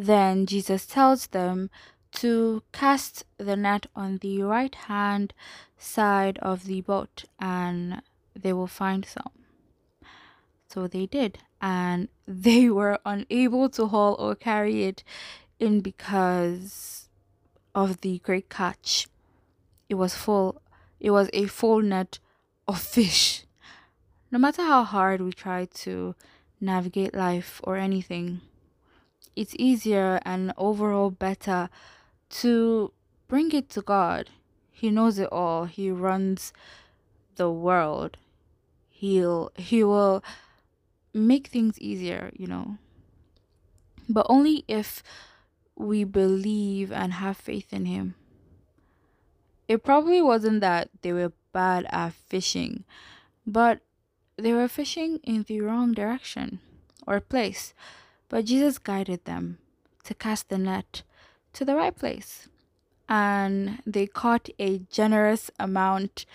Then 0.00 0.46
Jesus 0.46 0.86
tells 0.86 1.26
them 1.26 1.68
to 2.12 2.62
cast 2.72 3.26
the 3.36 3.54
net 3.54 3.84
on 3.94 4.16
the 4.22 4.40
right 4.42 4.74
hand 4.74 5.34
side 5.76 6.38
of 6.38 6.64
the 6.64 6.80
boat 6.80 7.24
and 7.38 8.00
they 8.34 8.54
will 8.54 8.66
find 8.66 9.04
some. 9.04 9.30
So 10.68 10.86
they 10.86 11.04
did, 11.04 11.40
and 11.60 12.08
they 12.26 12.70
were 12.70 12.98
unable 13.04 13.68
to 13.70 13.88
haul 13.88 14.16
or 14.18 14.34
carry 14.34 14.84
it 14.84 15.04
in 15.58 15.82
because 15.82 17.10
of 17.74 18.00
the 18.00 18.20
great 18.20 18.48
catch. 18.48 19.06
It 19.90 19.96
was 19.96 20.14
full, 20.14 20.62
it 20.98 21.10
was 21.10 21.28
a 21.34 21.44
full 21.44 21.82
net 21.82 22.18
of 22.66 22.80
fish. 22.96 23.44
No 24.30 24.38
matter 24.38 24.62
how 24.62 24.82
hard 24.82 25.20
we 25.20 25.34
try 25.34 25.66
to 25.84 26.14
navigate 26.58 27.14
life 27.14 27.60
or 27.64 27.76
anything, 27.76 28.40
it's 29.36 29.54
easier 29.58 30.20
and 30.24 30.52
overall 30.56 31.10
better 31.10 31.68
to 32.30 32.92
bring 33.28 33.52
it 33.52 33.68
to 33.70 33.82
God. 33.82 34.30
He 34.70 34.90
knows 34.90 35.18
it 35.18 35.28
all. 35.30 35.64
He 35.64 35.90
runs 35.90 36.52
the 37.36 37.50
world. 37.50 38.16
He'll 38.88 39.52
he 39.56 39.82
will 39.84 40.22
make 41.14 41.48
things 41.48 41.78
easier, 41.78 42.30
you 42.34 42.46
know. 42.46 42.78
But 44.08 44.26
only 44.28 44.64
if 44.68 45.02
we 45.76 46.04
believe 46.04 46.92
and 46.92 47.14
have 47.14 47.36
faith 47.36 47.72
in 47.72 47.86
him. 47.86 48.14
It 49.68 49.82
probably 49.84 50.20
wasn't 50.20 50.60
that 50.60 50.90
they 51.02 51.12
were 51.12 51.32
bad 51.52 51.86
at 51.90 52.12
fishing, 52.12 52.84
but 53.46 53.80
they 54.36 54.52
were 54.52 54.68
fishing 54.68 55.20
in 55.22 55.44
the 55.44 55.60
wrong 55.60 55.92
direction 55.92 56.60
or 57.06 57.20
place. 57.20 57.72
But 58.30 58.44
Jesus 58.44 58.78
guided 58.78 59.24
them 59.24 59.58
to 60.04 60.14
cast 60.14 60.48
the 60.48 60.56
net 60.56 61.02
to 61.52 61.64
the 61.64 61.74
right 61.74 61.94
place. 61.94 62.48
And 63.08 63.82
they 63.84 64.06
caught 64.06 64.48
a 64.58 64.78
generous 64.78 65.50
amount 65.58 66.26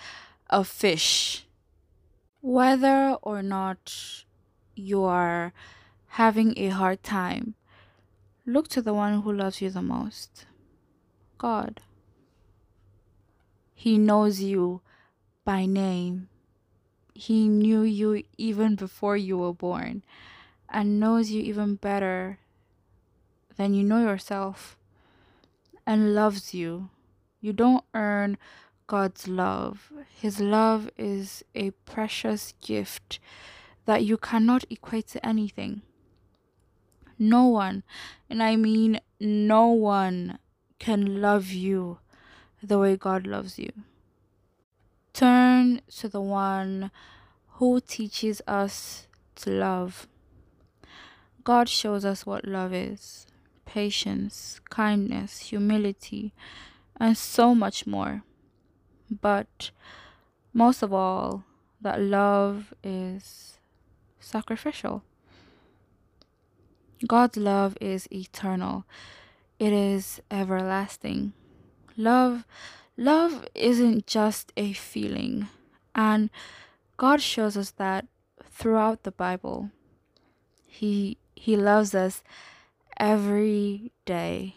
of 0.50 0.68
fish. 0.68 1.46
Whether 2.42 3.16
or 3.22 3.42
not 3.42 4.26
you 4.76 5.06
are 5.06 5.54
having 6.20 6.60
a 6.60 6.68
hard 6.68 7.02
time, 7.02 7.56
look 8.46 8.68
to 8.68 8.82
the 8.82 8.94
one 8.94 9.22
who 9.22 9.32
loves 9.32 9.62
you 9.62 9.70
the 9.70 9.82
most 9.82 10.46
God. 11.38 11.80
He 13.74 13.98
knows 13.98 14.42
you 14.42 14.82
by 15.46 15.66
name. 15.66 16.28
He 17.14 17.48
knew 17.48 17.84
you 17.84 18.24
even 18.38 18.76
before 18.76 19.16
you 19.16 19.38
were 19.38 19.54
born 19.54 20.04
and 20.76 21.00
knows 21.00 21.32
you 21.32 21.42
even 21.42 21.76
better 21.76 22.38
than 23.56 23.74
you 23.74 23.82
know 23.82 24.02
yourself. 24.02 24.78
and 25.88 26.16
loves 26.16 26.54
you. 26.54 26.90
You 27.40 27.54
don't 27.54 27.86
earn 27.94 28.38
God's 28.88 29.28
love. 29.28 29.92
His 30.10 30.40
love 30.40 30.90
is 30.98 31.46
a 31.54 31.70
precious 31.86 32.56
gift 32.60 33.20
that 33.86 34.04
you 34.04 34.18
cannot 34.18 34.66
equate 34.72 35.08
to 35.10 35.24
anything. 35.26 35.84
No 37.20 37.46
one, 37.46 37.84
and 38.30 38.42
I 38.42 38.56
mean 38.56 39.00
no 39.20 39.68
one, 39.68 40.40
can 40.80 41.22
love 41.22 41.52
you 41.52 42.00
the 42.64 42.80
way 42.80 42.98
God 42.98 43.28
loves 43.28 43.60
you. 43.60 43.72
Turn 45.14 45.82
to 46.00 46.10
the 46.10 46.22
one 46.22 46.90
who 47.60 47.80
teaches 47.80 48.42
us 48.48 49.08
to 49.36 49.52
love. 49.52 50.08
God 51.46 51.70
shows 51.70 52.04
us 52.04 52.26
what 52.26 52.46
love 52.46 52.74
is 52.74 53.28
patience, 53.66 54.60
kindness, 54.70 55.40
humility, 55.40 56.34
and 57.00 57.16
so 57.18 57.54
much 57.54 57.86
more. 57.86 58.24
But 59.10 59.70
most 60.54 60.82
of 60.82 60.92
all, 60.92 61.44
that 61.82 62.02
love 62.02 62.74
is 62.84 63.60
sacrificial. 64.20 65.04
God's 67.08 67.38
love 67.38 67.78
is 67.80 68.08
eternal. 68.12 68.86
It 69.60 69.72
is 69.72 70.20
everlasting. 70.32 71.34
Love 71.96 72.46
love 72.98 73.46
isn't 73.54 74.08
just 74.08 74.52
a 74.58 74.74
feeling. 74.74 75.48
And 75.94 76.32
God 76.98 77.22
shows 77.22 77.56
us 77.56 77.70
that 77.72 78.08
throughout 78.44 79.04
the 79.04 79.12
Bible. 79.12 79.70
He 80.66 81.18
he 81.36 81.56
loves 81.56 81.94
us 81.94 82.24
every 82.98 83.92
day. 84.06 84.56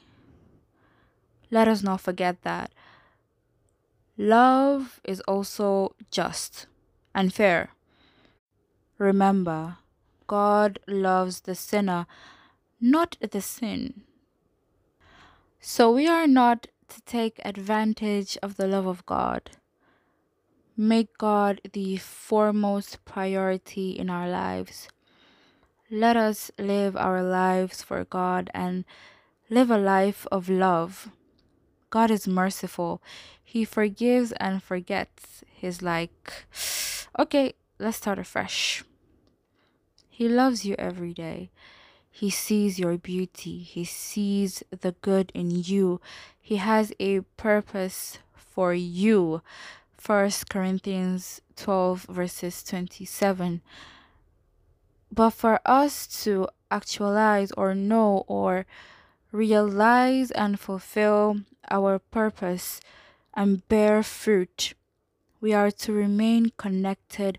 Let 1.51 1.69
us 1.69 1.83
not 1.83 2.01
forget 2.01 2.43
that. 2.43 2.71
Love 4.17 5.01
is 5.05 5.21
also 5.23 5.95
just 6.11 6.67
and 7.15 7.33
fair. 7.33 7.71
Remember, 8.99 9.79
God 10.27 10.79
loves 10.87 11.41
the 11.43 11.55
sinner, 11.55 12.07
not 12.81 13.17
the 13.21 13.41
sin. 13.41 14.03
So 15.61 15.91
we 15.93 16.07
are 16.07 16.27
not 16.27 16.67
to 16.89 17.01
take 17.03 17.41
advantage 17.45 18.37
of 18.43 18.57
the 18.57 18.67
love 18.67 18.87
of 18.87 19.05
God. 19.07 19.51
Make 20.77 21.17
God 21.19 21.61
the 21.73 21.97
foremost 21.97 23.05
priority 23.05 23.91
in 23.91 24.11
our 24.11 24.29
lives. 24.29 24.89
Let 25.91 26.19
us 26.19 26.51
live 26.59 26.99
our 26.99 27.23
lives 27.23 27.83
for 27.83 28.05
God 28.05 28.51
and 28.53 28.85
live 29.49 29.71
a 29.71 29.79
life 29.79 30.27
of 30.31 30.51
love. 30.51 31.11
God 31.89 32.11
is 32.11 32.29
merciful. 32.29 33.01
He 33.43 33.65
forgives 33.65 34.33
and 34.33 34.63
forgets. 34.63 35.43
He's 35.49 35.81
like, 35.81 36.45
okay, 37.19 37.55
let's 37.79 37.97
start 37.97 38.19
afresh. 38.19 38.85
He 40.11 40.29
loves 40.29 40.67
you 40.67 40.75
every 40.79 41.15
day. 41.15 41.49
He 42.11 42.29
sees 42.29 42.79
your 42.79 42.99
beauty. 42.99 43.61
He 43.61 43.87
sees 43.87 44.63
the 44.71 44.93
good 45.01 45.33
in 45.35 45.51
you. 45.51 46.03
He 46.39 46.57
has 46.57 46.93
a 47.01 47.21
purpose 47.39 48.19
for 48.35 48.75
you. 48.75 49.41
First 49.97 50.51
Corinthians 50.51 51.41
12 51.57 52.03
verses 52.11 52.63
27. 52.63 53.63
But 55.11 55.31
for 55.31 55.61
us 55.65 56.07
to 56.25 56.49
actualize 56.71 57.53
or 57.53 57.75
know 57.75 58.25
or 58.27 58.67
realize 59.33 60.31
and 60.31 60.59
fulfill 60.59 61.41
our 61.71 61.99
purpose 61.99 62.81
and 63.35 63.67
bear 63.69 64.03
fruit, 64.03 64.75
we 65.41 65.53
are 65.53 65.71
to 65.71 65.93
remain 65.93 66.53
connected 66.57 67.39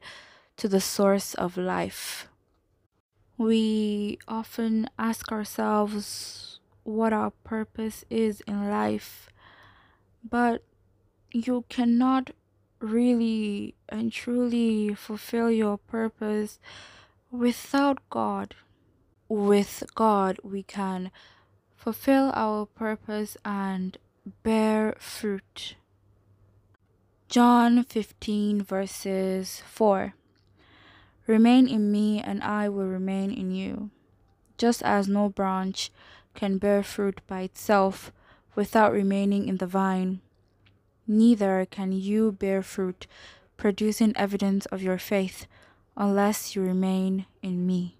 to 0.57 0.67
the 0.67 0.81
source 0.81 1.33
of 1.35 1.57
life. 1.57 2.27
We 3.37 4.19
often 4.27 4.89
ask 4.97 5.31
ourselves 5.31 6.59
what 6.83 7.13
our 7.13 7.31
purpose 7.31 8.03
is 8.09 8.41
in 8.41 8.69
life, 8.69 9.29
but 10.27 10.63
you 11.31 11.65
cannot 11.69 12.31
really 12.79 13.75
and 13.87 14.11
truly 14.11 14.93
fulfill 14.95 15.51
your 15.51 15.77
purpose 15.77 16.59
without 17.31 17.99
God. 18.09 18.55
With 19.27 19.83
God, 19.93 20.39
we 20.43 20.63
can 20.63 21.11
fulfill 21.75 22.31
our 22.33 22.65
purpose 22.65 23.37
and 23.45 23.97
bear 24.43 24.95
fruit. 24.99 25.75
John 27.27 27.83
15, 27.83 28.63
verses 28.63 29.61
4 29.67 30.13
Remain 31.27 31.67
in 31.67 31.91
me, 31.91 32.19
and 32.19 32.41
I 32.41 32.69
will 32.69 32.87
remain 32.87 33.31
in 33.31 33.51
you. 33.51 33.91
Just 34.57 34.81
as 34.81 35.07
no 35.07 35.29
branch 35.29 35.91
can 36.33 36.57
bear 36.57 36.81
fruit 36.81 37.21
by 37.27 37.41
itself 37.41 38.11
without 38.55 38.91
remaining 38.91 39.47
in 39.47 39.57
the 39.57 39.67
vine, 39.67 40.21
neither 41.07 41.67
can 41.69 41.91
you 41.91 42.31
bear 42.31 42.63
fruit, 42.63 43.05
producing 43.57 44.17
evidence 44.17 44.65
of 44.67 44.81
your 44.81 44.97
faith, 44.97 45.45
unless 45.99 46.55
you 46.55 46.63
remain 46.63 47.27
in 47.43 47.67
me. 47.67 47.97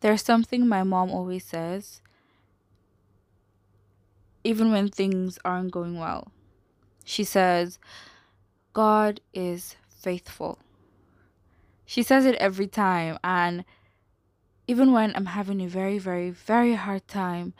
There's 0.00 0.22
something 0.22 0.66
my 0.66 0.84
mom 0.84 1.10
always 1.10 1.44
says 1.44 2.00
even 4.46 4.70
when 4.70 4.88
things 4.88 5.40
aren't 5.44 5.72
going 5.72 5.98
well. 5.98 6.28
She 7.04 7.24
says, 7.24 7.80
God 8.72 9.20
is 9.34 9.74
faithful. 9.88 10.60
She 11.84 12.04
says 12.04 12.24
it 12.24 12.36
every 12.36 12.68
time, 12.68 13.18
and 13.24 13.64
even 14.68 14.92
when 14.92 15.16
I'm 15.16 15.26
having 15.26 15.60
a 15.60 15.66
very, 15.66 15.98
very, 15.98 16.30
very 16.30 16.74
hard 16.74 17.08
time, 17.08 17.54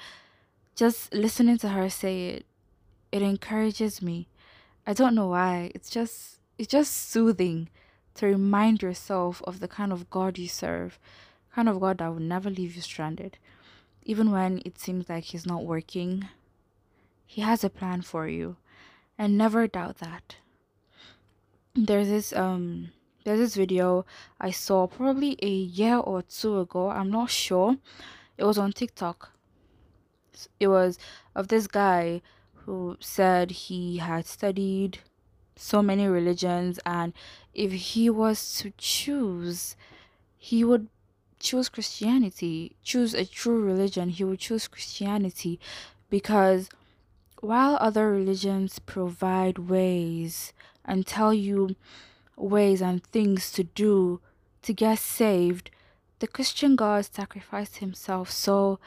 just 0.77 1.13
listening 1.13 1.59
to 1.59 1.71
her 1.71 1.89
say 1.89 2.27
it, 2.29 2.47
it 3.11 3.23
encourages 3.23 4.01
me. 4.01 4.29
I 4.87 4.93
don't 4.93 5.17
know 5.17 5.29
why. 5.29 5.73
It's 5.75 5.91
just 5.91 6.39
it's 6.57 6.71
just 6.71 6.93
soothing 6.93 7.69
to 8.17 8.27
remind 8.27 8.83
yourself 8.83 9.43
of 9.45 9.61
the 9.61 9.69
kind 9.69 9.93
of 9.93 10.11
God 10.11 10.39
you 10.39 10.49
serve, 10.49 10.99
kind 11.55 11.69
of 11.69 11.81
God 11.81 11.99
that 11.99 12.09
will 12.09 12.21
never 12.21 12.51
leave 12.51 12.77
you 12.77 12.83
stranded. 12.83 13.39
Even 14.03 14.31
when 14.31 14.63
it 14.65 14.79
seems 14.79 15.09
like 15.09 15.25
he's 15.25 15.47
not 15.47 15.65
working, 15.65 16.29
he 17.27 17.43
has 17.43 17.65
a 17.65 17.71
plan 17.71 18.03
for 18.03 18.29
you, 18.29 18.57
and 19.19 19.37
never 19.37 19.67
doubt 19.67 19.99
that. 19.99 20.37
There's 21.75 22.09
this 22.09 22.33
um 22.33 22.93
there's 23.25 23.41
this 23.41 23.57
video 23.57 24.07
I 24.41 24.51
saw 24.51 24.87
probably 24.87 25.37
a 25.43 25.51
year 25.51 25.97
or 25.97 26.23
two 26.23 26.61
ago. 26.61 26.91
I'm 26.91 27.11
not 27.11 27.31
sure. 27.31 27.77
It 28.39 28.45
was 28.45 28.57
on 28.57 28.73
TikTok. 28.73 29.33
It 30.61 30.69
was 30.69 30.99
of 31.35 31.49
this 31.49 31.67
guy 31.67 32.23
who 32.65 32.97
said 33.01 33.51
he 33.51 33.99
had 33.99 34.27
studied 34.27 35.01
so 35.57 35.83
many 35.83 36.07
religions 36.07 36.79
and 36.87 37.13
if 37.57 37.73
he 37.73 38.11
was 38.11 38.59
to 38.59 38.71
choose 38.77 39.77
he 40.37 40.63
would 40.63 40.89
choose 41.41 41.69
Christianity, 41.69 42.77
choose 42.85 43.15
a 43.15 43.25
true 43.25 43.61
religion, 43.61 44.11
he 44.11 44.23
would 44.25 44.39
choose 44.39 44.69
Christianity 44.69 45.59
because 46.11 46.69
while 47.41 47.77
other 47.81 48.11
religions 48.11 48.79
provide 48.79 49.59
ways 49.59 50.53
and 50.85 51.07
tell 51.07 51.33
you 51.33 51.75
ways 52.37 52.81
and 52.83 53.03
things 53.03 53.51
to 53.53 53.65
do 53.65 54.21
to 54.63 54.73
get 54.73 54.99
saved, 54.99 55.71
the 56.19 56.27
Christian 56.27 56.77
God 56.77 57.07
sacrificed 57.07 57.79
himself 57.79 58.31
so 58.31 58.79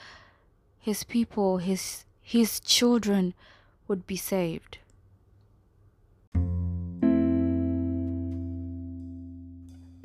his 0.79 1.03
people, 1.03 1.57
his 1.57 2.05
his 2.21 2.59
children 2.59 3.33
would 3.87 4.05
be 4.05 4.17
saved. 4.17 4.78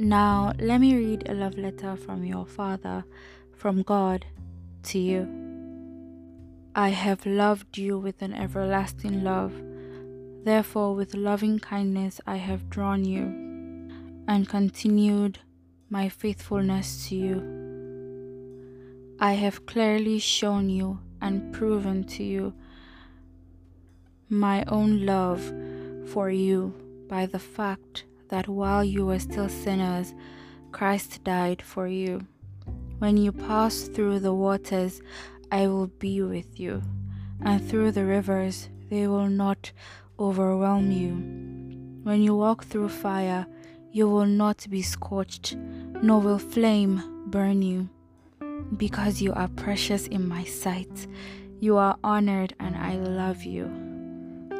Now, 0.05 0.53
let 0.59 0.83
me 0.83 0.95
read 0.95 1.31
a 1.31 1.33
love 1.33 1.57
letter 1.57 1.97
from 1.97 2.25
your 2.25 2.45
Father, 2.45 3.07
from 3.57 3.81
God 3.81 4.27
to 4.83 4.99
you. 4.99 5.27
I 6.75 6.91
have 6.91 7.25
loved 7.25 7.79
you 7.79 7.99
with 7.99 8.21
an 8.21 8.35
everlasting 8.35 9.25
love. 9.25 9.55
Therefore, 10.45 10.95
with 10.95 11.15
loving 11.15 11.59
kindness, 11.59 12.21
I 12.27 12.37
have 12.37 12.69
drawn 12.69 13.07
you 13.07 13.23
and 14.29 14.47
continued 14.47 15.39
my 15.89 16.11
faithfulness 16.11 17.09
to 17.09 17.17
you. 17.17 19.17
I 19.19 19.33
have 19.33 19.65
clearly 19.65 20.19
shown 20.19 20.69
you 20.69 20.99
and 21.23 21.51
proven 21.51 22.05
to 22.09 22.23
you 22.23 22.53
my 24.29 24.65
own 24.69 25.07
love 25.07 25.51
for 26.05 26.29
you 26.29 26.75
by 27.09 27.25
the 27.25 27.39
fact 27.39 28.05
that 28.35 28.49
while 28.49 28.83
you 28.83 29.07
were 29.07 29.21
still 29.21 29.49
sinners, 29.49 30.13
Christ 30.73 31.23
died 31.23 31.63
for 31.63 31.87
you. 31.87 32.27
When 32.99 33.17
you 33.17 33.31
pass 33.31 33.83
through 33.83 34.19
the 34.19 34.35
waters, 34.35 35.01
I 35.53 35.69
will 35.69 35.87
be 35.87 36.21
with 36.21 36.59
you, 36.59 36.83
and 37.43 37.65
through 37.65 37.93
the 37.93 38.05
rivers, 38.05 38.71
they 38.91 39.07
will 39.07 39.29
not 39.29 39.71
overwhelm 40.19 40.91
you. 40.91 41.13
When 42.03 42.23
you 42.23 42.35
walk 42.35 42.65
through 42.65 42.89
fire, 42.89 43.47
you 43.93 44.09
will 44.09 44.27
not 44.27 44.67
be 44.69 44.83
scorched, 44.83 45.55
nor 46.03 46.21
will 46.21 46.41
flame 46.41 47.01
burn 47.29 47.63
you. 47.63 47.89
Because 48.77 49.23
you 49.23 49.33
are 49.35 49.47
precious 49.47 50.09
in 50.09 50.29
my 50.29 50.43
sight, 50.43 51.07
you 51.61 51.77
are 51.77 51.97
honored, 52.03 52.53
and 52.59 52.75
I 52.75 52.97
love 52.97 53.45
you. 53.45 53.84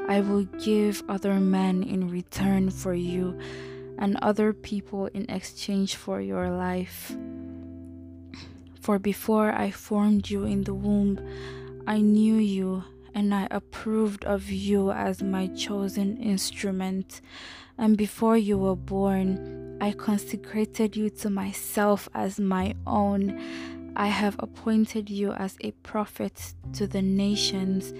I 0.09 0.21
will 0.21 0.45
give 0.45 1.03
other 1.09 1.35
men 1.35 1.83
in 1.83 2.09
return 2.09 2.71
for 2.71 2.95
you, 2.95 3.39
and 3.99 4.17
other 4.23 4.53
people 4.53 5.07
in 5.07 5.31
exchange 5.31 5.97
for 5.97 6.21
your 6.21 6.51
life. 6.51 7.17
For 8.81 8.99
before 8.99 9.51
I 9.53 9.71
formed 9.71 10.29
you 10.29 10.45
in 10.45 10.65
the 10.65 10.75
womb, 10.75 11.19
I 11.87 12.01
knew 12.01 12.37
you, 12.37 12.85
and 13.15 13.35
I 13.35 13.49
approved 13.51 14.25
of 14.25 14.51
you 14.51 14.91
as 14.91 15.23
my 15.23 15.47
chosen 15.47 16.19
instrument. 16.19 17.21
And 17.79 17.97
before 17.97 18.37
you 18.37 18.59
were 18.59 18.77
born, 18.77 19.79
I 19.81 19.93
consecrated 19.93 20.97
you 20.97 21.11
to 21.11 21.31
myself 21.31 22.09
as 22.15 22.39
my 22.39 22.75
own. 22.87 23.41
I 23.97 24.09
have 24.09 24.37
appointed 24.39 25.09
you 25.09 25.33
as 25.33 25.57
a 25.61 25.71
prophet 25.83 26.55
to 26.75 26.87
the 26.87 27.03
nations. 27.03 27.93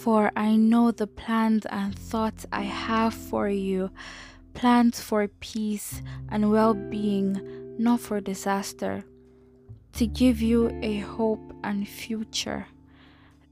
For 0.00 0.32
I 0.36 0.56
know 0.56 0.90
the 0.90 1.06
plans 1.06 1.66
and 1.66 1.98
thoughts 1.98 2.46
I 2.52 2.62
have 2.62 3.14
for 3.14 3.48
you 3.48 3.90
plans 4.54 5.00
for 5.00 5.26
peace 5.40 6.00
and 6.28 6.50
well 6.50 6.74
being, 6.74 7.76
not 7.78 8.00
for 8.00 8.20
disaster, 8.20 9.04
to 9.94 10.06
give 10.06 10.40
you 10.40 10.70
a 10.82 10.98
hope 10.98 11.52
and 11.62 11.86
future. 11.86 12.66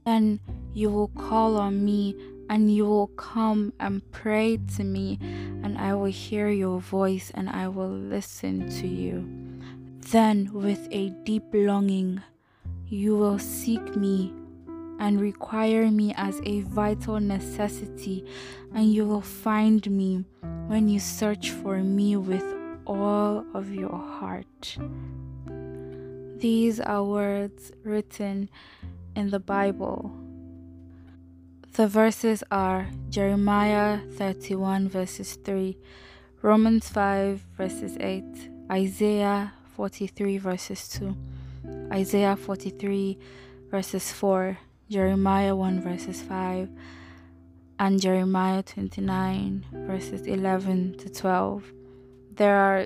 Then 0.05 0.39
you 0.73 0.89
will 0.89 1.09
call 1.09 1.57
on 1.57 1.83
me 1.85 2.15
and 2.49 2.73
you 2.73 2.85
will 2.85 3.07
come 3.07 3.73
and 3.79 4.01
pray 4.11 4.59
to 4.75 4.83
me, 4.83 5.17
and 5.63 5.77
I 5.77 5.93
will 5.93 6.11
hear 6.11 6.49
your 6.49 6.79
voice 6.79 7.31
and 7.33 7.49
I 7.49 7.67
will 7.67 7.89
listen 7.89 8.69
to 8.81 8.87
you. 8.87 9.27
Then, 10.11 10.51
with 10.53 10.87
a 10.91 11.09
deep 11.23 11.45
longing, 11.53 12.21
you 12.87 13.15
will 13.15 13.39
seek 13.39 13.95
me 13.95 14.33
and 14.99 15.19
require 15.19 15.89
me 15.89 16.13
as 16.15 16.41
a 16.45 16.61
vital 16.61 17.19
necessity, 17.19 18.25
and 18.73 18.93
you 18.93 19.05
will 19.05 19.21
find 19.21 19.89
me 19.89 20.25
when 20.67 20.87
you 20.87 20.99
search 20.99 21.51
for 21.51 21.77
me 21.77 22.15
with 22.15 22.45
all 22.85 23.45
of 23.53 23.73
your 23.73 23.97
heart. 23.97 24.77
These 26.37 26.79
are 26.79 27.03
words 27.03 27.71
written 27.83 28.49
in 29.15 29.29
the 29.29 29.39
Bible 29.39 30.23
the 31.73 31.87
verses 31.87 32.43
are 32.51 32.85
Jeremiah 33.09 33.97
31 34.11 34.89
verses 34.89 35.33
3, 35.43 35.75
Romans 36.43 36.87
5 36.87 37.41
verses 37.57 37.97
8, 37.99 38.23
Isaiah 38.71 39.53
43 39.75 40.37
verses 40.37 40.87
2, 40.89 41.17
Isaiah 41.91 42.35
43 42.35 43.17
verses 43.71 44.11
4, 44.11 44.55
Jeremiah 44.93 45.55
1 45.55 45.81
verses 45.81 46.21
5, 46.21 46.69
and 47.79 47.99
Jeremiah 47.99 48.61
29 48.61 49.65
verses 49.87 50.27
11 50.27 50.99
to 50.99 51.09
12. 51.09 51.73
There 52.35 52.55
are 52.55 52.85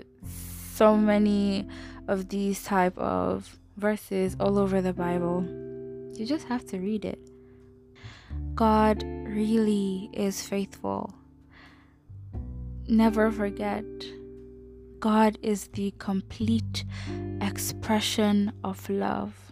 so 0.74 0.95
many 0.95 1.68
of 2.08 2.30
these 2.30 2.64
type 2.64 2.97
of 2.97 3.60
verses 3.76 4.38
all 4.39 4.58
over 4.58 4.82
the 4.82 4.93
Bible. 4.93 5.43
You 6.16 6.26
just 6.26 6.47
have 6.47 6.66
to 6.68 6.78
read 6.78 7.03
it. 7.03 7.20
God 8.55 9.03
really 9.03 10.10
is 10.14 10.41
faithful. 10.41 11.14
Never 12.88 13.30
forget, 13.34 13.84
God 15.01 15.38
is 15.41 15.68
the 15.74 15.93
complete 15.99 16.86
expression 17.41 18.53
of 18.64 18.89
love. 18.89 19.51